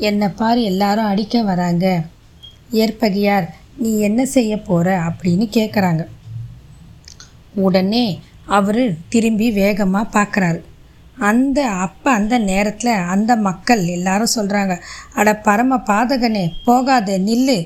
என்னை 0.08 0.28
பார் 0.40 0.60
எல்லாரும் 0.70 1.10
அடிக்க 1.12 1.42
வராங்க. 1.50 1.86
ஏற்பகையார் 2.82 3.46
நீ 3.82 3.90
என்ன 4.08 4.20
செய்ய 4.34 4.52
போகிற 4.68 4.88
அப்படின்னு 5.08 5.46
கேட்குறாங்க 5.56 6.02
உடனே 7.64 8.04
அவர் 8.56 8.82
திரும்பி 9.12 9.46
வேகமாக 9.60 10.12
பார்க்குறாரு 10.16 10.60
அந்த 11.28 11.58
அப்போ 11.84 12.08
அந்த 12.18 12.34
நேரத்தில் 12.50 12.92
அந்த 13.14 13.32
மக்கள் 13.46 13.82
எல்லாரும் 13.96 14.34
சொல்கிறாங்க 14.36 14.74
அட 15.18 15.28
பரம 15.46 15.78
பாதகனே 15.90 16.44
போகாத 16.68 17.18
நில்லு. 17.26 17.58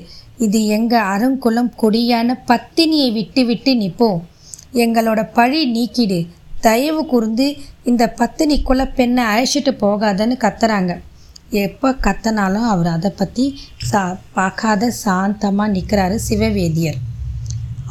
இது 0.45 0.59
எங்கள் 0.77 1.07
அருங்குளம் 1.13 1.71
கொடியான 1.81 2.35
பத்தினியை 2.49 3.09
விட்டு 3.17 3.43
விட்டு 3.49 3.71
நிற்போம் 3.81 4.19
எங்களோட 4.83 5.21
பழி 5.37 5.61
நீக்கிடு. 5.75 6.19
தயவு 6.65 7.01
கூர்ந்து 7.11 7.47
இந்த 7.89 8.03
பத்தினி 8.19 8.55
குல 8.69 8.81
பெண்ணை 8.97 9.23
அழைச்சிட்டு 9.31 9.71
போகாதன்னு 9.83 10.35
கத்துறாங்க. 10.43 10.93
எப்போ 11.65 11.89
கத்தனாலும் 12.05 12.67
அவர் 12.73 12.89
அதை 12.95 13.11
பற்றி 13.19 13.45
சா 13.89 14.01
பார்க்காத 14.37 14.89
சாந்தமாக 15.03 15.73
நிற்கிறாரு 15.75 16.17
சிவவேதியர். 16.27 16.99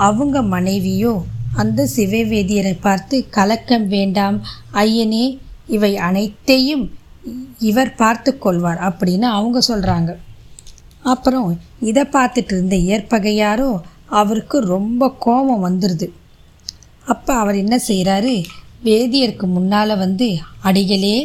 அவங்க 0.06 0.36
மனைவியோ 0.54 1.14
அந்த 1.56 1.88
சிவவேதியரை 1.96 2.74
பார்த்து 2.80 3.16
கலக்கம் 3.28 3.86
வேண்டாம் 3.86 4.36
ஐயனே 4.82 5.24
இவை 5.66 5.92
அனைத்தையும் 6.08 6.84
இவர் 7.60 7.92
பார்த்து 7.94 8.30
கொள்வார் 8.38 8.80
அப்படின்னு 8.88 9.26
அவங்க 9.38 9.58
சொல்கிறாங்க 9.68 10.10
அப்புறம் 11.04 11.48
இதை 11.80 12.04
பார்த்துட்டு 12.12 12.52
இருந்த 12.54 12.76
ஏற்பகையாரோ 12.94 13.70
அவருக்கு 14.10 14.56
ரொம்ப 14.74 15.08
கோபம் 15.18 15.64
வந்துடுது 15.66 16.06
அப்போ 17.06 17.32
அவர் 17.34 17.56
என்ன 17.56 17.76
செய்கிறாரு 17.88 18.34
வேதியருக்கு 18.84 19.46
முன்னால் 19.46 19.94
வந்து 19.96 20.28
அடிகளே 20.60 21.16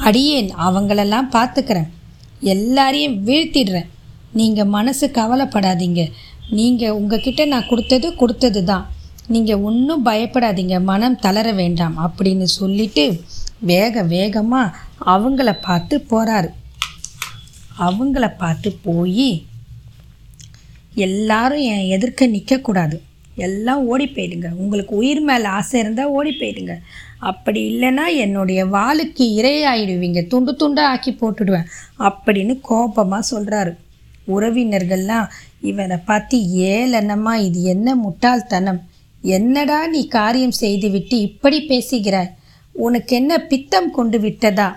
அடியேன் 0.00 0.50
அவங்களெல்லாம் 0.66 1.28
பார்த்துக்கிறேன். 1.32 1.90
எல்லாரையும் 2.54 3.16
வீழ்த்திடுறேன். 3.26 3.90
நீங்கள் 4.32 4.72
மனசு 4.76 5.06
கவலைப்படாதீங்க. 5.18 6.02
நீங்கள் 6.50 6.96
உங்ககிட்ட 6.98 7.42
நான் 7.44 7.68
கொடுத்தது 7.68 8.08
கொடுத்தது 8.14 8.60
தான் 8.64 8.84
நீங்கள் 9.28 9.62
ஒன்றும் 9.68 10.06
பயப்படாதீங்க 10.06 10.82
மனம் 10.82 11.18
தளர 11.18 11.52
வேண்டாம் 11.52 11.96
அப்படின்னு 12.06 12.42
சொல்லிட்டு 12.42 13.20
வேக 13.60 14.02
வேகமாக 14.02 14.74
அவங்கள 15.04 15.60
பார்த்து 15.60 16.06
போகிறாரு 16.10 16.50
அவங்கள 17.78 18.36
பார்த்து 18.36 18.70
போய் 18.72 19.46
எல்லாரும் 20.94 21.62
என் 21.72 21.88
எதிர்க்க 21.96 22.26
நிற்கக்கூடாது 22.26 23.00
எல்லாம் 23.34 23.86
ஓடி 23.86 24.06
போயிடுங்க. 24.06 24.48
உங்களுக்கு 24.56 24.94
உயிர் 24.94 25.20
மேலே 25.20 25.44
ஆசை 25.44 25.80
இருந்தால் 25.80 26.06
ஓடி 26.06 26.30
போயிடுங்க. 26.30 26.74
அப்படி 27.18 27.60
இல்லைன்னா 27.72 28.04
என்னுடைய 28.16 28.66
வாளுக்கு 28.66 29.24
இரையாயிடுவீங்க. 29.38 30.26
துண்டு 30.26 30.56
துண்டாக 30.60 30.92
ஆக்கி 30.94 31.12
போட்டுடுவேன் 31.12 31.70
அப்படின்னு 31.98 32.60
கோபமாக 32.60 33.28
சொல்கிறாரு 33.30 33.76
உறவினர்கள்லாம் 34.28 35.30
இவனை 35.60 35.96
பார்த்து 35.96 36.38
ஏளனமாக 36.72 37.42
இது 37.42 37.62
என்ன 37.62 37.94
முட்டாள்தனம்? 37.94 38.80
என்னடா 39.22 39.86
நீ 39.86 40.06
காரியம் 40.06 40.50
செய்துவிட்டு 40.50 41.20
இப்படி 41.20 41.60
பேசுகிறாய்? 41.60 42.30
உனக்கு 42.72 43.16
என்ன 43.16 43.38
பித்தம் 43.38 43.90
கொண்டு 43.90 44.18
விட்டதா? 44.18 44.76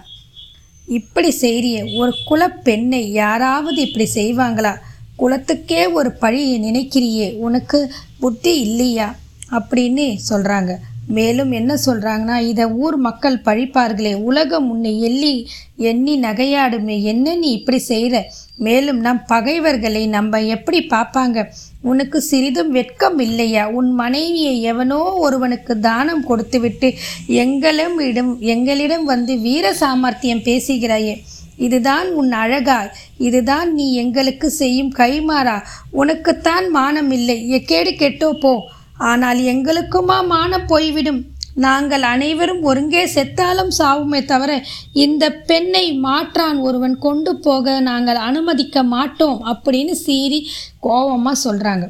இப்படி 0.87 1.35
செய்கிறிய 1.41 1.95
ஒரு 1.95 2.13
குலப்பெண்ணை 2.29 3.11
யாராவது 3.11 3.81
இப்படி 3.81 4.09
செய்வாங்களா? 4.13 4.75
குலத்துக்கே 5.19 5.91
ஒரு 5.93 6.11
பழியை 6.11 6.59
நினைக்கிறியே 6.59 7.37
உனக்கு 7.37 7.91
புத்தி 8.19 8.59
இல்லையா? 8.59 9.15
அப்படின்னு 9.51 10.17
சொல்கிறாங்க 10.29 10.79
மேலும் 11.07 11.51
என்ன 11.51 11.77
சொல்கிறாங்கன்னா 11.85 12.37
இதை 12.47 12.65
ஊர் 12.65 12.97
மக்கள் 12.97 13.37
பழிப்பார்களே 13.45 14.13
உலகம் 14.21 14.69
உன்னை 14.69 15.01
எள்ளி 15.01 15.47
எண்ணி 15.75 16.19
நகையாடுமே 16.19 17.01
என்ன 17.01 17.35
நீ 17.35 17.51
இப்படி 17.51 17.77
செய்கிற 17.77 18.23
மேலும் 18.57 18.99
நம் 18.99 19.25
பகைவர்களை 19.25 20.07
நம்ம 20.07 20.41
எப்படி 20.41 20.87
பார்ப்பாங்க? 20.89 21.47
உனக்கு 21.81 22.21
சிறிதும் 22.21 22.71
வெட்கம் 22.71 23.19
இல்லையா? 23.19 23.67
உன் 23.67 23.91
மனைவியை 23.91 24.61
எவனோ 24.61 24.97
ஒருவனுக்கு 24.97 25.79
தானம் 25.79 26.23
கொடுத்துவிட்டு 26.23 26.93
எங்களும் 27.27 27.99
இடம் 27.99 28.39
எங்களிடம் 28.39 29.03
வந்து 29.03 29.39
வீர 29.39 29.73
சாமர்த்தியம் 29.73 30.45
பேசுகிறாயே 30.45 31.15
இதுதான் 31.57 32.07
உன் 32.11 32.31
அழகா 32.31 32.91
இதுதான் 33.17 33.73
நீ 33.73 33.93
எங்களுக்கு 33.93 34.49
செய்யும் 34.49 34.93
கைமாறா 34.97 35.57
உனக்குத்தான் 35.91 36.69
மானம் 36.69 37.11
இல்லை. 37.11 37.61
எக்கேடு 37.61 37.91
கெட்டோ 38.01 38.31
போ. 38.39 38.67
ஆனால் 38.97 39.39
எங்களுக்குமா 39.53 40.17
மானம் 40.27 40.67
போய்விடும். 40.67 41.21
நாங்கள் 41.55 42.01
அனைவரும் 42.01 42.61
ஒருங்கே 42.61 43.03
செத்தாலும் 43.13 43.71
சாவுமே 43.77 44.25
தவிர 44.25 44.63
இந்த 44.91 45.25
பெண்ணை 45.31 45.93
மாற்றான் 45.93 46.57
ஒருவன் 46.57 46.97
கொண்டு 46.97 47.35
போக 47.35 47.79
நாங்கள் 47.79 48.15
அனுமதிக்க 48.15 48.83
மாட்டோம் 48.83 49.39
அப்படின்னு 49.43 49.91
சீறி 50.05 50.47
கோபமாக 50.79 51.43
சொல்கிறாங்க 51.43 51.87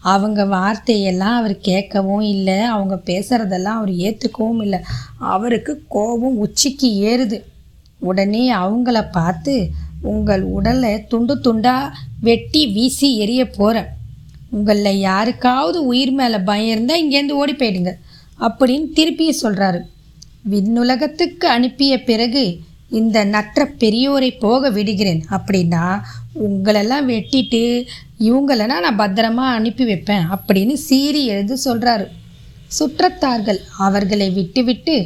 அவங்க 0.00 0.44
வார்த்தையெல்லாம் 0.44 1.36
அவர் 1.38 1.56
கேட்கவும் 1.68 2.26
இல்லை 2.34 2.58
அவங்க 2.60 2.96
பேசுகிறதெல்லாம் 2.96 3.78
அவர் 3.80 3.90
ஏற்றுக்கவும் 3.90 4.62
இல்லை. 4.62 4.80
அவருக்கு 5.18 5.82
கோபம் 5.88 6.36
உச்சிக்கு 6.36 6.90
ஏறுது. 7.10 7.38
உடனே 7.98 8.52
அவங்கள 8.52 9.10
பார்த்து 9.10 9.54
உங்கள் 10.02 10.42
உடலை 10.42 11.06
துண்டு 11.06 11.40
துண்டாக 11.40 11.92
வெட்டி 12.20 12.66
வீசி 12.66 13.16
எரிய 13.16 13.50
போகிறேன் 13.50 13.90
உங்களில் 14.56 15.04
யாருக்காவது 15.08 15.78
உயிர் 15.92 16.14
மேலே 16.20 16.38
பயம் 16.50 16.72
இருந்தால் 16.74 17.02
இங்கேருந்து 17.02 17.38
ஓடி 17.42 17.54
போயிடுங்க 17.60 17.92
அப்படின்னு 18.46 18.88
திருப்பியும் 18.98 19.42
சொல்கிறாரு 19.44 19.80
விண்ணுலகத்துக்கு 20.52 21.46
அனுப்பிய 21.56 21.94
பிறகு 22.10 22.44
இந்த 22.98 23.18
நற்ற 23.32 23.64
பெரியோரை 23.82 24.30
போக 24.44 24.70
விடுகிறேன். 24.76 25.20
அப்படின்னா 25.36 25.82
உங்களெல்லாம் 26.46 27.08
வெட்டிட்டு 27.12 27.60
இவங்களெல்லாம் 28.28 28.84
நான் 28.86 29.00
பத்திரமா 29.02 29.44
அனுப்பி 29.58 29.84
வைப்பேன் 29.90 30.24
அப்படின்னு 30.34 30.74
சீறி 30.86 31.22
எழுது 31.34 31.56
சொல்கிறாரு 31.66 32.06
சுற்றத்தார்கள் 32.78 33.60
அவர்களை 33.86 34.28
விட்டுவிட்டு 34.38 34.96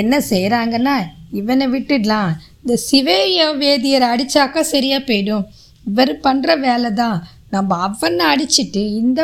என்ன 0.00 0.14
செய்கிறாங்கன்னா 0.30 0.96
இவனை 1.40 1.66
விட்டுடலாம். 1.74 2.30
இந்த 2.62 2.74
சிவேய 2.88 3.44
வேதியரை 3.62 4.08
அடித்தாக்கா 4.14 4.62
சரியாக 4.74 5.02
போயிடும். 5.08 5.44
இவர் 5.90 6.12
பண்ணுற 6.26 6.50
வேலை 6.66 6.90
தான் 7.02 7.18
நம்ம 7.56 7.80
அவனை 7.86 8.24
அடிச்சிட்டு 8.32 8.82
இந்த 9.00 9.20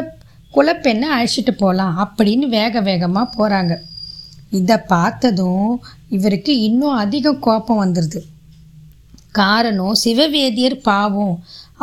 குலப்பெண்ணை 0.55 1.09
அழைச்சிட்டு 1.16 1.53
போகலாம் 1.62 1.95
அப்படின்னு 2.05 2.47
வேக 2.59 2.81
வேகமாக 2.88 3.35
போகிறாங்க 3.37 3.75
இதை 4.59 4.77
பார்த்ததும் 4.95 5.71
இவருக்கு 6.16 6.55
இன்னும் 6.68 7.01
அதிக 7.05 7.35
கோபம் 7.47 7.83
வந்துடுது 7.85 8.21
காரணம் 9.38 9.95
சிவவேதியர் 10.05 10.77
பாவம். 10.88 11.37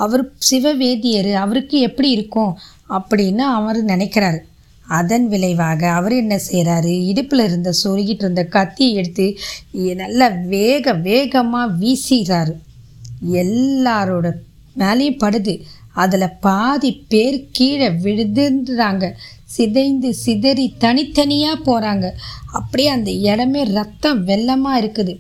அவர் 0.04 0.24
சிவவேதியர் 0.50 1.32
அவருக்கு 1.44 1.78
எப்படி 1.88 2.10
இருக்கும் 2.18 2.52
அப்படின்னு 2.98 3.44
அவர் 3.58 3.80
நினைக்கிறாரு. 3.86 4.40
அதன் 4.98 5.26
விளைவாக 5.32 5.82
அவர் 5.98 6.14
என்ன 6.20 6.36
செய்கிறாரு 6.46 6.92
இடுப்பில் 7.10 7.44
இருந்த 7.48 7.72
சொருகிட்டு 7.82 8.24
இருந்த 8.26 8.44
கத்தியை 8.56 8.94
எடுத்து 9.02 9.26
நல்லா 10.02 10.28
வேக 10.54 10.94
வேகமாக 11.08 11.76
வீசிடுறாரு 11.82 12.54
எல்லாரோட 13.42 14.28
மேலேயும் 14.82 15.22
படுது. 15.24 15.54
அதில் 16.04 16.36
பாதி 16.46 16.92
பேர் 17.12 17.38
கீழே 17.58 17.90
விழுதுன்றாங்க 18.04 19.06
சிதைந்து 19.56 20.10
சிதறி 20.24 20.66
தனித்தனியாக 20.84 21.64
போகிறாங்க 21.68 22.06
அப்படியே 22.58 22.90
அந்த 22.98 23.12
இடமே 23.32 23.62
ரத்தம் 23.78 24.20
வெள்ளமாக 24.30 24.80
இருக்குது. 24.82 25.14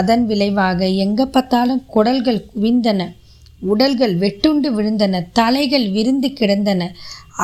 அதன் 0.00 0.22
விளைவாக 0.30 0.86
எங்கே 1.04 1.26
பார்த்தாலும் 1.34 1.82
குடல்கள் 1.94 2.46
குவிந்தன 2.52 3.08
உடல்கள் 3.72 4.14
வெட்டுண்டு 4.22 4.68
விழுந்தன. 4.76 5.20
தலைகள் 5.40 5.84
விருந்து 5.96 6.28
கிடந்தன. 6.38 6.88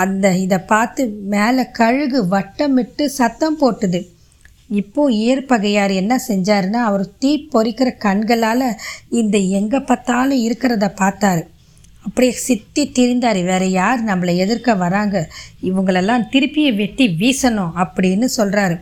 அந்த 0.02 0.26
இதை 0.44 0.58
பார்த்து 0.72 1.02
மேலே 1.34 1.64
கழுகு 1.80 2.20
வட்டமிட்டு 2.32 3.04
சத்தம் 3.18 3.58
போட்டுது. 3.60 4.00
இப்போ 4.80 5.02
ஏற்பகையார் 5.28 5.92
என்ன 6.00 6.14
செஞ்சாருன்னா 6.28 6.80
அவர் 6.88 7.04
தீ 7.22 7.30
பொறிக்கிற 7.52 7.90
கண்களால் 8.06 8.66
இந்த 9.20 9.36
எங்கே 9.58 9.80
பார்த்தாலும் 9.90 10.42
இருக்கிறத 10.46 10.88
பார்த்தாரு. 11.02 11.44
அப்படியே 12.04 12.32
சித்தி 12.32 12.82
திரிந்தார். 12.96 13.40
வேறு 13.44 13.70
யார் 13.70 14.04
நம்மளை 14.04 14.34
எதிர்க்க 14.36 14.74
வராங்க? 14.74 15.16
இவங்களெல்லாம் 15.62 16.24
திருப்பியை 16.32 16.70
வெட்டி 16.76 17.06
வீசணும் 17.22 17.74
அப்படின்னு 17.84 18.28
சொல்கிறாரு 18.36 18.76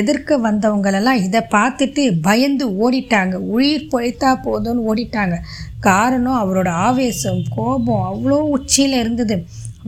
எதிர்க்க 0.00 0.38
வந்தவங்களெல்லாம் 0.38 1.22
இதை 1.26 1.40
பார்த்துட்டு 1.50 2.02
பயந்து 2.22 2.66
ஓடிட்டாங்க. 2.84 3.34
உயிர் 3.56 3.88
பொழைத்தா 3.92 4.30
போதும்னு 4.46 4.86
ஓடிட்டாங்க. 4.90 5.36
காரணம் 5.80 6.40
அவரோட 6.42 6.68
ஆவேசம் 6.68 7.42
கோபம் 7.56 8.04
அவ்வளோ 8.10 8.38
உச்சியில் 8.56 8.98
இருந்தது. 8.98 9.36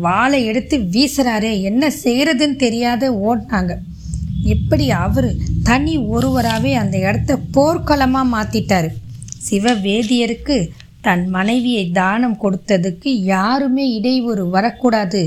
வாளை 0.07 0.44
எடுத்து 0.44 0.79
வீசுகிறாரே 0.94 1.52
என்ன 1.62 1.92
செய்கிறதுன்னு 2.05 2.57
தெரியாத 2.57 3.11
ஓடினாங்க. 3.29 3.74
இப்படி 4.55 4.90
அவர் 4.90 5.31
தனி 5.62 5.98
ஒருவராகவே 5.98 6.72
அந்த 6.74 6.96
இடத்த 6.98 7.38
போர்க்களமாக 7.55 8.33
மாற்றிட்டார் 8.35 8.88
சிவவேதியருக்கு 9.48 10.57
தன் 11.07 11.25
மனைவியை 11.37 11.85
தானம் 11.99 12.38
கொடுத்ததுக்கு 12.42 13.11
யாருமே 13.35 13.85
இடையூறு 13.99 14.45
வரக்கூடாது 14.55 15.23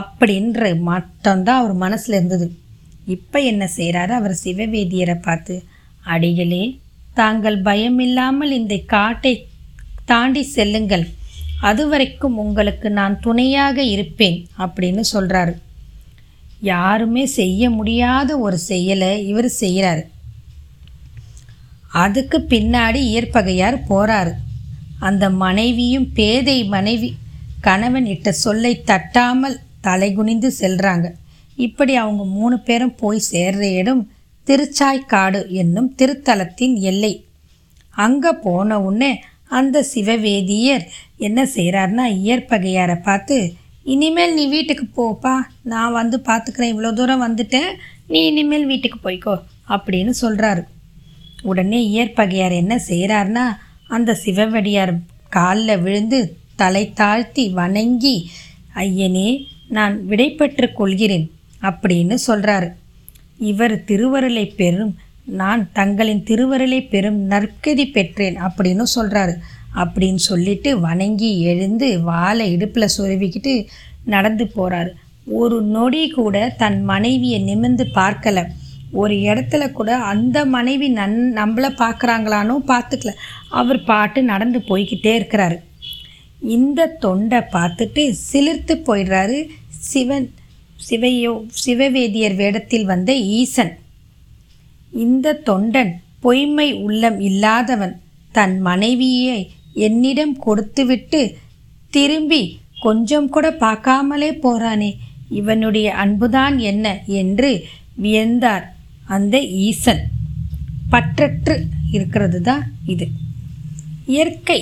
அப்படின்ற 0.00 0.70
மட்டும்தான் 0.88 1.60
அவர் 1.62 1.76
மனசில் 1.84 2.16
இருந்தது. 2.16 2.46
இப்போ 3.14 3.38
என்ன 3.50 3.64
செய்கிறாரு 3.76 4.12
அவர் 4.18 4.34
சிவவேதியரை 4.44 5.16
பார்த்து 5.26 5.54
அடிகளே 6.14 6.64
தாங்கள் 7.14 7.58
பயமில்லாமல் 7.68 8.52
இந்த 8.58 8.74
காட்டை 8.94 9.34
தாண்டி 10.10 10.42
செல்லுங்கள். 10.56 11.06
அதுவரைக்கும் 11.68 12.36
உங்களுக்கு 12.44 12.88
நான் 12.98 13.16
துணையாக 13.24 13.82
இருப்பேன் 13.94 14.38
அப்படின்னு 14.64 15.02
சொல்கிறாரு 15.14 15.54
யாருமே 16.72 17.24
செய்ய 17.38 17.70
முடியாத 17.70 18.30
ஒரு 18.46 18.58
செயலை 18.70 19.10
இவர் 19.30 19.50
செய்கிறாரு 19.62 20.02
அதுக்கு 22.02 22.38
பின்னாடி 22.52 23.00
இயற்பகையார் 23.10 23.78
போகிறாரு 23.88 24.32
அந்த 25.08 25.24
மனைவியும் 25.42 26.06
பேதை 26.18 26.58
மனைவி 26.74 27.10
கணவன் 27.66 28.06
இட்ட 28.14 28.28
சொல்லை 28.44 28.72
தட்டாமல் 28.90 29.56
தலைகுனிந்து 29.86 30.48
செல்றாங்க. 30.60 31.06
இப்படி 31.58 31.92
அவங்க 32.02 32.22
மூணு 32.38 32.56
பேரும் 32.60 32.98
போய் 33.00 33.28
சேர்ற 33.32 33.62
இடம் 33.80 34.02
திருச்சாய்க்காடு 34.46 35.40
என்னும் 35.62 35.90
திருத்தலத்தின் 35.98 36.76
எல்லை. 36.90 37.12
அங்கே 37.96 38.32
போன 38.46 38.78
உடனே 38.80 39.12
அந்த 39.58 39.76
சிவவேதியர் 39.92 40.84
என்ன 41.26 41.40
செய்கிறாருன்னா 41.56 42.04
இயற்பகையாரை 42.20 42.96
பார்த்து 43.08 43.36
இனிமேல் 43.86 44.34
நீ 44.34 44.44
வீட்டுக்கு 44.48 44.84
போப்பா 44.98 45.34
நான் 45.62 45.96
வந்து 46.00 46.16
பார்த்துக்கிறேன் 46.28 46.72
இவ்வளோ 46.72 46.90
தூரம் 46.92 47.24
வந்துட்டேன் 47.26 47.70
நீ 48.06 48.20
இனிமேல் 48.26 48.66
வீட்டுக்கு 48.66 48.98
போய்க்கோ 49.06 49.34
அப்படின்னு 49.68 50.12
சொல்கிறாரு 50.22 50.62
உடனே 51.42 51.80
இயற்பகையார் 51.90 52.54
என்ன 52.62 52.74
செய்கிறாருன்னா 52.88 53.46
அந்த 53.96 54.18
சிவவடியார் 54.24 54.94
காலில் 55.28 55.80
விழுந்து 55.80 56.18
தலை 56.56 56.84
தாழ்த்தி 56.92 57.44
வணங்கி 57.58 58.16
ஐயனே 58.74 59.28
நான் 59.68 59.94
விடைபெற்று 60.08 60.66
கொள்கிறேன் 60.72 61.26
அப்படின்னு 61.62 62.16
சொல்கிறாரு 62.26 62.68
இவர் 63.50 63.74
திருவருளை 63.84 64.46
பெறும் 64.60 64.92
நான் 65.40 65.62
தங்களின் 65.72 66.22
திருவருளை 66.22 66.80
பெறும் 66.92 67.20
நற்கதி 67.30 67.84
பெற்றேன் 67.90 68.36
அப்படின்னு 68.46 68.84
சொல்கிறாரு 68.94 69.34
அப்படின்னு 69.74 70.22
சொல்லிட்டு 70.28 70.70
வணங்கி 70.80 71.30
எழுந்து 71.52 71.88
வாழை 72.02 72.46
இடுப்பில் 72.52 72.94
சொருவிக்கிட்டு 72.96 73.54
நடந்து 74.04 74.44
போகிறாரு 74.56 74.90
ஒரு 75.38 75.56
நொடி 75.74 76.02
கூட 76.10 76.36
தன் 76.62 76.78
மனைவியை 76.82 77.38
நிமிர்ந்து 77.40 77.84
பார்க்கலை. 77.98 78.44
ஒரு 78.92 79.14
இடத்துல 79.14 79.72
கூட 79.72 79.96
அந்த 79.96 80.44
மனைவி 80.44 80.88
நன் 80.88 81.32
நம்மளை 81.36 81.70
பார்க்குறாங்களானோ 81.82 82.56
பார்த்துக்கல 82.66 83.12
அவர் 83.48 83.84
பாட்டு 83.84 84.22
நடந்து 84.22 84.58
போய்கிட்டே 84.58 85.12
இருக்கிறாரு. 85.20 85.58
இந்த 86.40 86.86
தொண்டை 86.86 87.38
பார்த்துட்டு 87.38 88.14
சிலிர்த்து 88.32 88.74
போயிடுறாரு 88.88 89.46
சிவன் 89.68 90.32
சிவையோ 90.88 91.46
சிவவேதியர் 91.66 92.34
வேடத்தில் 92.34 92.84
வந்த 92.84 93.12
ஈசன். 93.14 93.78
இந்த 94.92 95.40
தொண்டன் 95.44 95.92
பொய்மை 96.20 96.72
உள்ளம் 96.72 97.20
இல்லாதவன் 97.20 98.00
தன் 98.32 98.60
மனைவியை 98.60 99.50
என்னிடம் 99.74 100.38
கொடுத்துவிட்டு 100.38 101.36
திரும்பி 101.90 102.60
கொஞ்சம் 102.80 103.28
கூட 103.28 103.50
பார்க்காமலே 103.50 104.30
போறானே. 104.42 104.90
இவனுடைய 105.28 105.94
அன்புதான் 105.94 106.58
என்ன 106.58 107.02
என்று 107.06 107.64
வியந்தார். 108.02 108.66
அந்த 109.14 109.36
ஈசன். 109.66 110.02
பற்றற்று 110.92 111.54
இருக்கிறது 111.96 112.38
தான் 112.48 112.64
இது. 112.86 113.06
இயற்கை. 114.06 114.60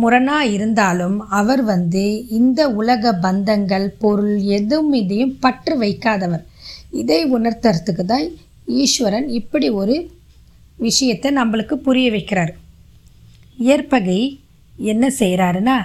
முரணாக 0.00 0.46
இருந்தாலும் 0.46 1.16
அவர் 1.38 1.62
வந்து 1.62 2.04
இந்த 2.38 2.60
உலக 2.80 3.12
பந்தங்கள் 3.22 3.86
பொருள் 4.02 4.36
எதுவும் 4.58 4.92
இதையும் 4.92 5.34
பற்று 5.38 5.74
வைக்காதவர். 5.80 6.44
இதை 6.90 7.18
உணர்த்துறதுக்கு 7.34 8.04
தான் 8.12 8.26
ஈஸ்வரன் 8.66 9.28
இப்படி 9.40 9.68
ஒரு 9.80 9.96
விஷயத்தை 10.76 11.30
நம்மளுக்கு 11.36 11.74
புரிய 11.88 12.10
வைக்கிறார். 12.10 12.52
இயற்பகை 13.58 14.20
என்ன 14.90 15.04
செய்கிறாருன்னா 15.18 15.76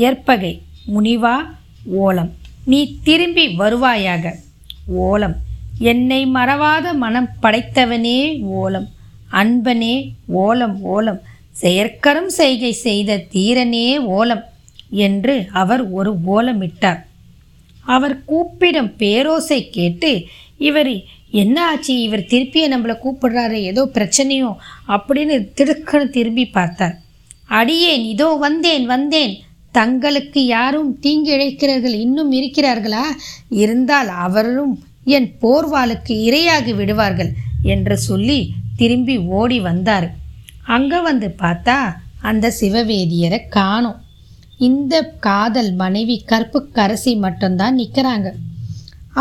இயற்பகை 0.00 0.52
முனிவா 0.94 1.36
ஓலம். 2.02 2.32
நீ 2.64 2.80
திரும்பி 3.04 3.46
வருவாயாக 3.58 4.34
ஓலம். 5.04 5.36
என்னை 5.78 6.26
மறவாத 6.26 6.94
மனம் 6.94 7.28
படைத்தவனே 7.42 8.42
ஓலம் 8.42 8.88
அன்பனே 9.32 10.08
ஓலம் 10.26 10.80
ஓலம். 10.80 11.20
செயற்கரும் 11.62 12.26
செய்கை 12.26 12.72
செய்த 12.72 13.24
தீரனே 13.34 13.98
ஓலம் 13.98 14.42
என்று 14.90 15.46
அவர் 15.52 15.90
ஒரு 15.90 16.14
ஓலமிட்டார். 16.26 17.04
அவர் 17.82 18.24
கூப்பிடும் 18.24 18.92
பேரோசை 18.98 19.70
கேட்டு 19.70 20.24
இவர் 20.58 21.02
என்ன 21.30 21.66
ஆச்சு? 21.66 22.00
இவர் 22.00 22.20
திருப்பியை 22.20 22.68
நம்மளை 22.68 22.96
கூப்பிடுறாரு 23.04 23.52
ஏதோ 23.52 23.90
பிரச்சனையோ? 23.94 24.54
அப்படின்னு 24.88 25.48
திடுக்கன்னு 25.56 26.08
திரும்பி 26.08 26.46
பார்த்தார். 26.46 26.98
அடியேன் 27.48 28.04
இதோ 28.04 28.34
வந்தேன் 28.34 28.86
வந்தேன். 28.86 29.36
தங்களுக்கு 29.72 30.46
யாரும் 30.46 30.98
தீங்கு 30.98 31.36
இழைக்கிறார்கள் 31.36 31.94
இன்னும் 31.94 32.32
இருக்கிறார்களா? 32.32 33.02
இருந்தால் 33.48 34.08
அவரும் 34.08 34.85
என் 35.14 35.28
போர்வாளுக்கு 35.42 36.14
இரையாகி 36.28 36.72
விடுவார்கள் 36.80 37.30
என்று 37.74 37.96
சொல்லி 38.08 38.38
திரும்பி 38.80 39.16
ஓடி 39.38 39.58
வந்தார். 39.68 40.08
அங்கே 40.74 40.98
வந்து 41.08 41.28
பார்த்தா 41.42 41.78
அந்த 42.30 42.46
சிவவேதியரை 42.60 43.40
காணும். 43.56 44.00
இந்த 44.68 44.94
காதல் 45.26 45.70
மனைவி 45.82 46.16
கற்புக்கரசி 46.30 47.12
மட்டும்தான் 47.24 47.78
நிற்கிறாங்க 47.80 48.28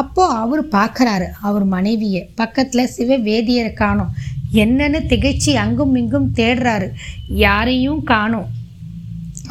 அப்போது 0.01 0.35
அவர் 0.43 0.63
பார்க்குறாரு 0.75 1.27
அவர் 1.47 1.65
மனைவியை 1.75 2.21
பக்கத்தில் 2.41 2.93
சிவவேதியரை 2.97 3.71
காணோம். 3.73 4.13
என்னன்னு 4.63 4.99
திகைச்சி 5.11 5.51
அங்கும் 5.63 5.93
இங்கும் 6.01 6.29
தேடுறாரு 6.39 6.87
யாரையும் 7.45 8.01
காணோம். 8.11 8.49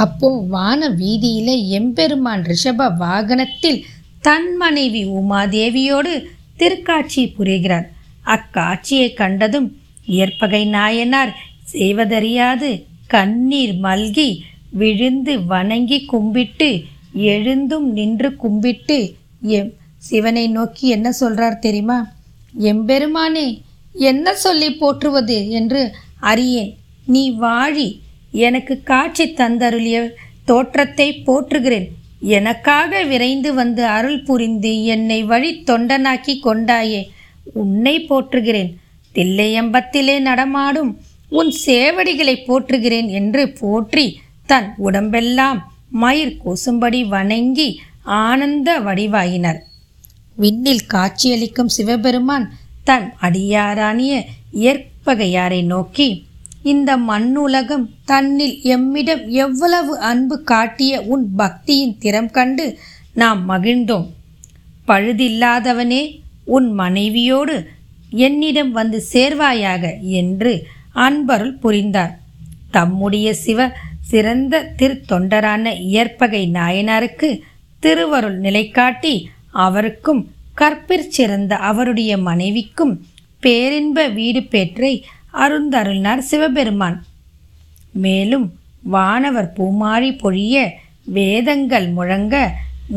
அப்போது 0.05 0.47
வான 0.55 0.88
வீதியில் 1.01 1.57
எம்பெருமான் 1.79 2.44
ரிஷப 2.51 2.87
வாகனத்தில் 3.03 3.79
தன் 4.26 4.50
மனைவி 4.56 5.00
உமாதேவியோடு 5.20 6.12
திருக்காட்சி 6.58 7.22
புரிகிறார். 7.34 7.87
அக்காட்சியை 8.26 9.08
கண்டதும் 9.14 9.68
இயற்பகை 10.06 10.60
நாயனார் 10.68 11.32
செய்வதறியாது 11.72 12.70
கண்ணீர் 13.06 13.74
மல்கி 13.82 14.28
விழுந்து 14.70 15.32
வணங்கி 15.44 15.98
கும்பிட்டு 16.04 16.68
எழுந்தும் 17.32 17.88
நின்று 17.98 18.37
கும்பிட்டு 18.37 18.98
எம் 19.40 19.72
சிவனை 19.96 20.46
நோக்கி 20.48 20.88
என்ன 20.88 21.08
சொல்றார் 21.20 21.58
தெரியுமா? 21.58 21.98
எம்பெருமானே 22.70 23.46
என்ன 23.92 24.34
சொல்லி 24.34 24.70
போற்றுவது 24.74 25.38
என்று 25.48 25.82
அறியேன். 26.20 26.72
நீ 27.06 27.22
வாழி 27.30 27.88
எனக்கு 28.46 28.82
காட்சி 28.82 29.26
தந்தருளிய 29.32 29.98
தோற்றத்தை 30.44 31.08
போற்றுகிறேன். 31.26 31.88
எனக்காக 32.20 33.03
விரைந்து 33.03 33.55
வந்து 33.55 33.85
அருள் 33.85 34.22
புரிந்து 34.22 34.85
என்னை 34.85 35.22
வழி 35.22 35.62
தொண்டனாக்கி 35.66 36.35
கொண்டாயே 36.42 37.09
உன்னை 37.53 38.07
போற்றுகிறேன். 38.09 38.74
தில்லையம்பத்திலே 39.14 40.20
நடமாடும் 40.20 41.00
உன் 41.29 41.55
சேவடிகளை 41.66 42.37
போற்றுகிறேன் 42.46 43.09
என்று 43.11 43.48
போற்றி 43.48 44.18
தன் 44.46 44.74
உடம்பெல்லாம் 44.77 45.72
மயிர் 45.90 46.37
கூசும்படி 46.44 47.09
வணங்கி 47.09 47.81
ஆனந்த 48.03 48.81
வடிவாயினர். 48.81 49.61
விண்ணில் 50.37 50.87
காட்சியளிக்கும் 50.87 51.68
சிவபெருமான் 51.68 52.53
தன் 52.85 53.12
அடியாரானிய 53.20 54.24
இயற்பகையாரை 54.53 55.64
நோக்கி 55.64 56.24
இந்த 56.64 56.90
மண்ணுலகம் 57.09 57.87
தன்னில் 58.05 58.57
எம்மிடம் 58.74 59.24
எவ்வளவு 59.44 59.92
அன்பு 60.11 60.37
காட்டிய 60.42 60.92
உன் 61.14 61.24
பக்தியின் 61.38 61.96
திறம் 61.98 62.31
கண்டு 62.31 62.66
நாம் 63.14 63.40
மகிழ்ந்தோம். 63.50 64.07
பழுதில்லாதவனே 64.88 66.03
உன் 66.57 66.68
மனைவியோடு 66.72 67.57
என்னிடம் 68.27 68.72
வந்து 68.72 68.98
சேர்வாயாக 69.12 69.85
என்று 70.20 70.53
அன்பருள் 70.96 71.57
புரிந்தார். 71.61 72.14
தம்முடைய 72.70 73.29
சிவ 73.44 73.68
சிறந்த 74.11 74.55
திருத்தொண்டரான 74.79 75.64
இயற்பகை 75.90 76.42
நாயனாருக்கு 76.53 77.29
திருவருள் 77.83 78.38
நிலைக்காட்டி 78.40 79.14
அவருக்கும் 79.66 80.22
கற்பிற் 80.55 81.09
சிறந்த 81.09 81.53
அவருடைய 81.70 82.12
மனைவிக்கும் 82.29 82.94
பேரின்ப 83.40 84.09
வீடு 84.18 84.42
பெற்றை 84.55 84.92
அருந்தருளினார் 85.42 86.23
சிவபெருமான். 86.31 86.99
மேலும் 88.05 88.47
வானவர் 88.94 89.51
பூமாரி 89.57 90.11
பொழிய 90.23 90.57
வேதங்கள் 91.16 91.88
முழங்க 91.88 92.35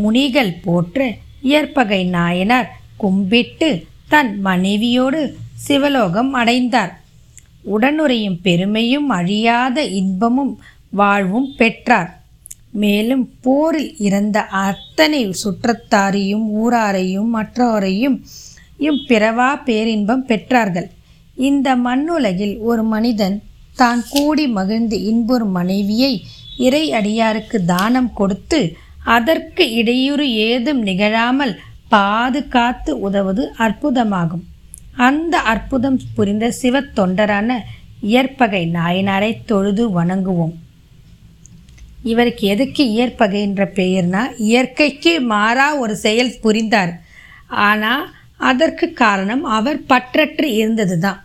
முனிகள் 0.03 0.53
போற்று 0.63 1.07
இயற்பகை 1.41 2.01
நாயனார் 2.15 2.69
கும்பிட்டு 2.97 3.69
தன் 4.09 4.31
மனைவியோடு 4.41 5.21
சிவலோகம் 5.65 6.31
அடைந்தார். 6.33 6.93
உடனுறையும் 7.61 8.39
பெருமையும் 8.41 9.09
அழியாத 9.09 9.83
இன்பமும் 10.01 10.53
வாழ்வும் 10.89 11.49
பெற்றார். 11.57 12.11
மேலும் 12.83 13.23
போரில் 13.41 13.91
இறந்த 14.07 14.37
அத்தனை 14.65 15.21
சுற்றத்தாரையும் 15.43 16.45
ஊராரையும் 16.61 17.31
மற்றோரையும் 17.35 18.17
பிறவா 19.09 19.49
பேரின்பம் 19.63 20.27
பெற்றார்கள். 20.27 20.89
இந்த 21.37 21.75
மண்ணுலகில் 21.75 22.55
ஒரு 22.59 22.83
மனிதன் 22.83 23.37
தான் 23.75 24.01
கூடி 24.09 24.45
மகிழ்ந்து 24.47 24.97
இன்புறும் 25.03 25.55
மனைவியை 25.59 26.13
இறை 26.57 26.83
அடியாருக்கு 26.99 27.57
தானம் 27.65 28.11
கொடுத்து 28.13 28.59
அதற்கு 29.15 29.63
இடையூறு 29.79 30.25
ஏதும் 30.49 30.81
நிகழாமல் 30.81 31.53
பாதுகாத்து 31.89 32.91
உதவுவது 33.07 33.43
அற்புதமாகும். 33.65 34.45
அந்த 35.07 35.35
அற்புதம் 35.51 35.99
புரிந்த 36.15 36.45
சிவத்தொண்டரான 36.61 37.59
இயற்பகை 38.01 38.63
நாயனாரை 38.77 39.31
தொழுது 39.45 39.83
வணங்குவோம். 39.97 40.55
இவருக்கு 42.03 42.43
எதுக்கு 42.47 42.83
இயற்பகை 42.95 43.39
என்ற 43.41 43.63
பெயர்னா 43.75 44.23
இயற்கைக்கு 44.47 45.13
மாறா 45.33 45.67
ஒரு 45.79 45.95
செயல் 46.05 46.39
புரிந்தார். 46.43 46.93
ஆனால் 47.67 48.05
அதற்கு 48.49 48.87
காரணம் 49.03 49.43
அவர் 49.57 49.79
பற்றற்று 49.91 50.47
இருந்தது 50.59 50.97
தான் 50.99 51.19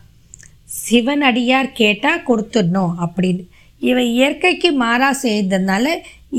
சிவனடியார் 0.81 1.71
கேட்டால் 1.81 2.27
கொடுத்துடணும் 2.29 2.95
அப்படின்னு. 3.05 3.45
இவர் 3.89 4.09
இயற்கைக்கு 4.17 4.71
மாறா 4.83 5.09
செய்ததுனால 5.23 5.87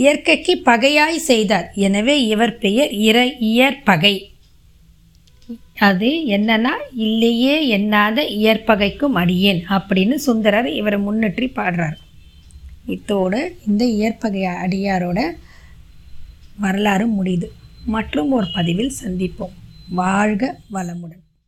இயற்கைக்கு 0.02 0.54
பகையாய் 0.66 1.18
செய்தார். 1.30 1.68
எனவே 1.88 2.16
இவர் 2.34 2.54
பெயர் 2.66 2.94
இற 3.08 3.18
இயற்பகை 3.54 4.16
அது 5.88 6.10
என்னன்னா 6.36 6.72
இல்லையே 7.06 7.56
எண்ணாத 7.78 8.18
இயற்பகைக்கும் 8.42 9.16
அடியேன் 9.22 9.62
அப்படின்னு 9.76 10.16
சுந்தரர் 10.26 10.70
இவரை 10.80 11.00
முன்னிற்றி 11.00 11.48
பாடுறார். 11.56 11.98
இத்தோடு 12.96 13.40
இந்த 13.68 13.84
இயற்பகை 13.98 14.44
அடியாரோட 14.66 15.20
வரலாறு 16.64 17.08
முடியுது. 17.18 17.50
மற்றும் 17.96 18.32
ஒரு 18.38 18.48
பதிவில் 18.56 18.94
சந்திப்போம். 19.04 19.56
வாழ்க 20.00 20.44
வளமுடன். 20.76 21.23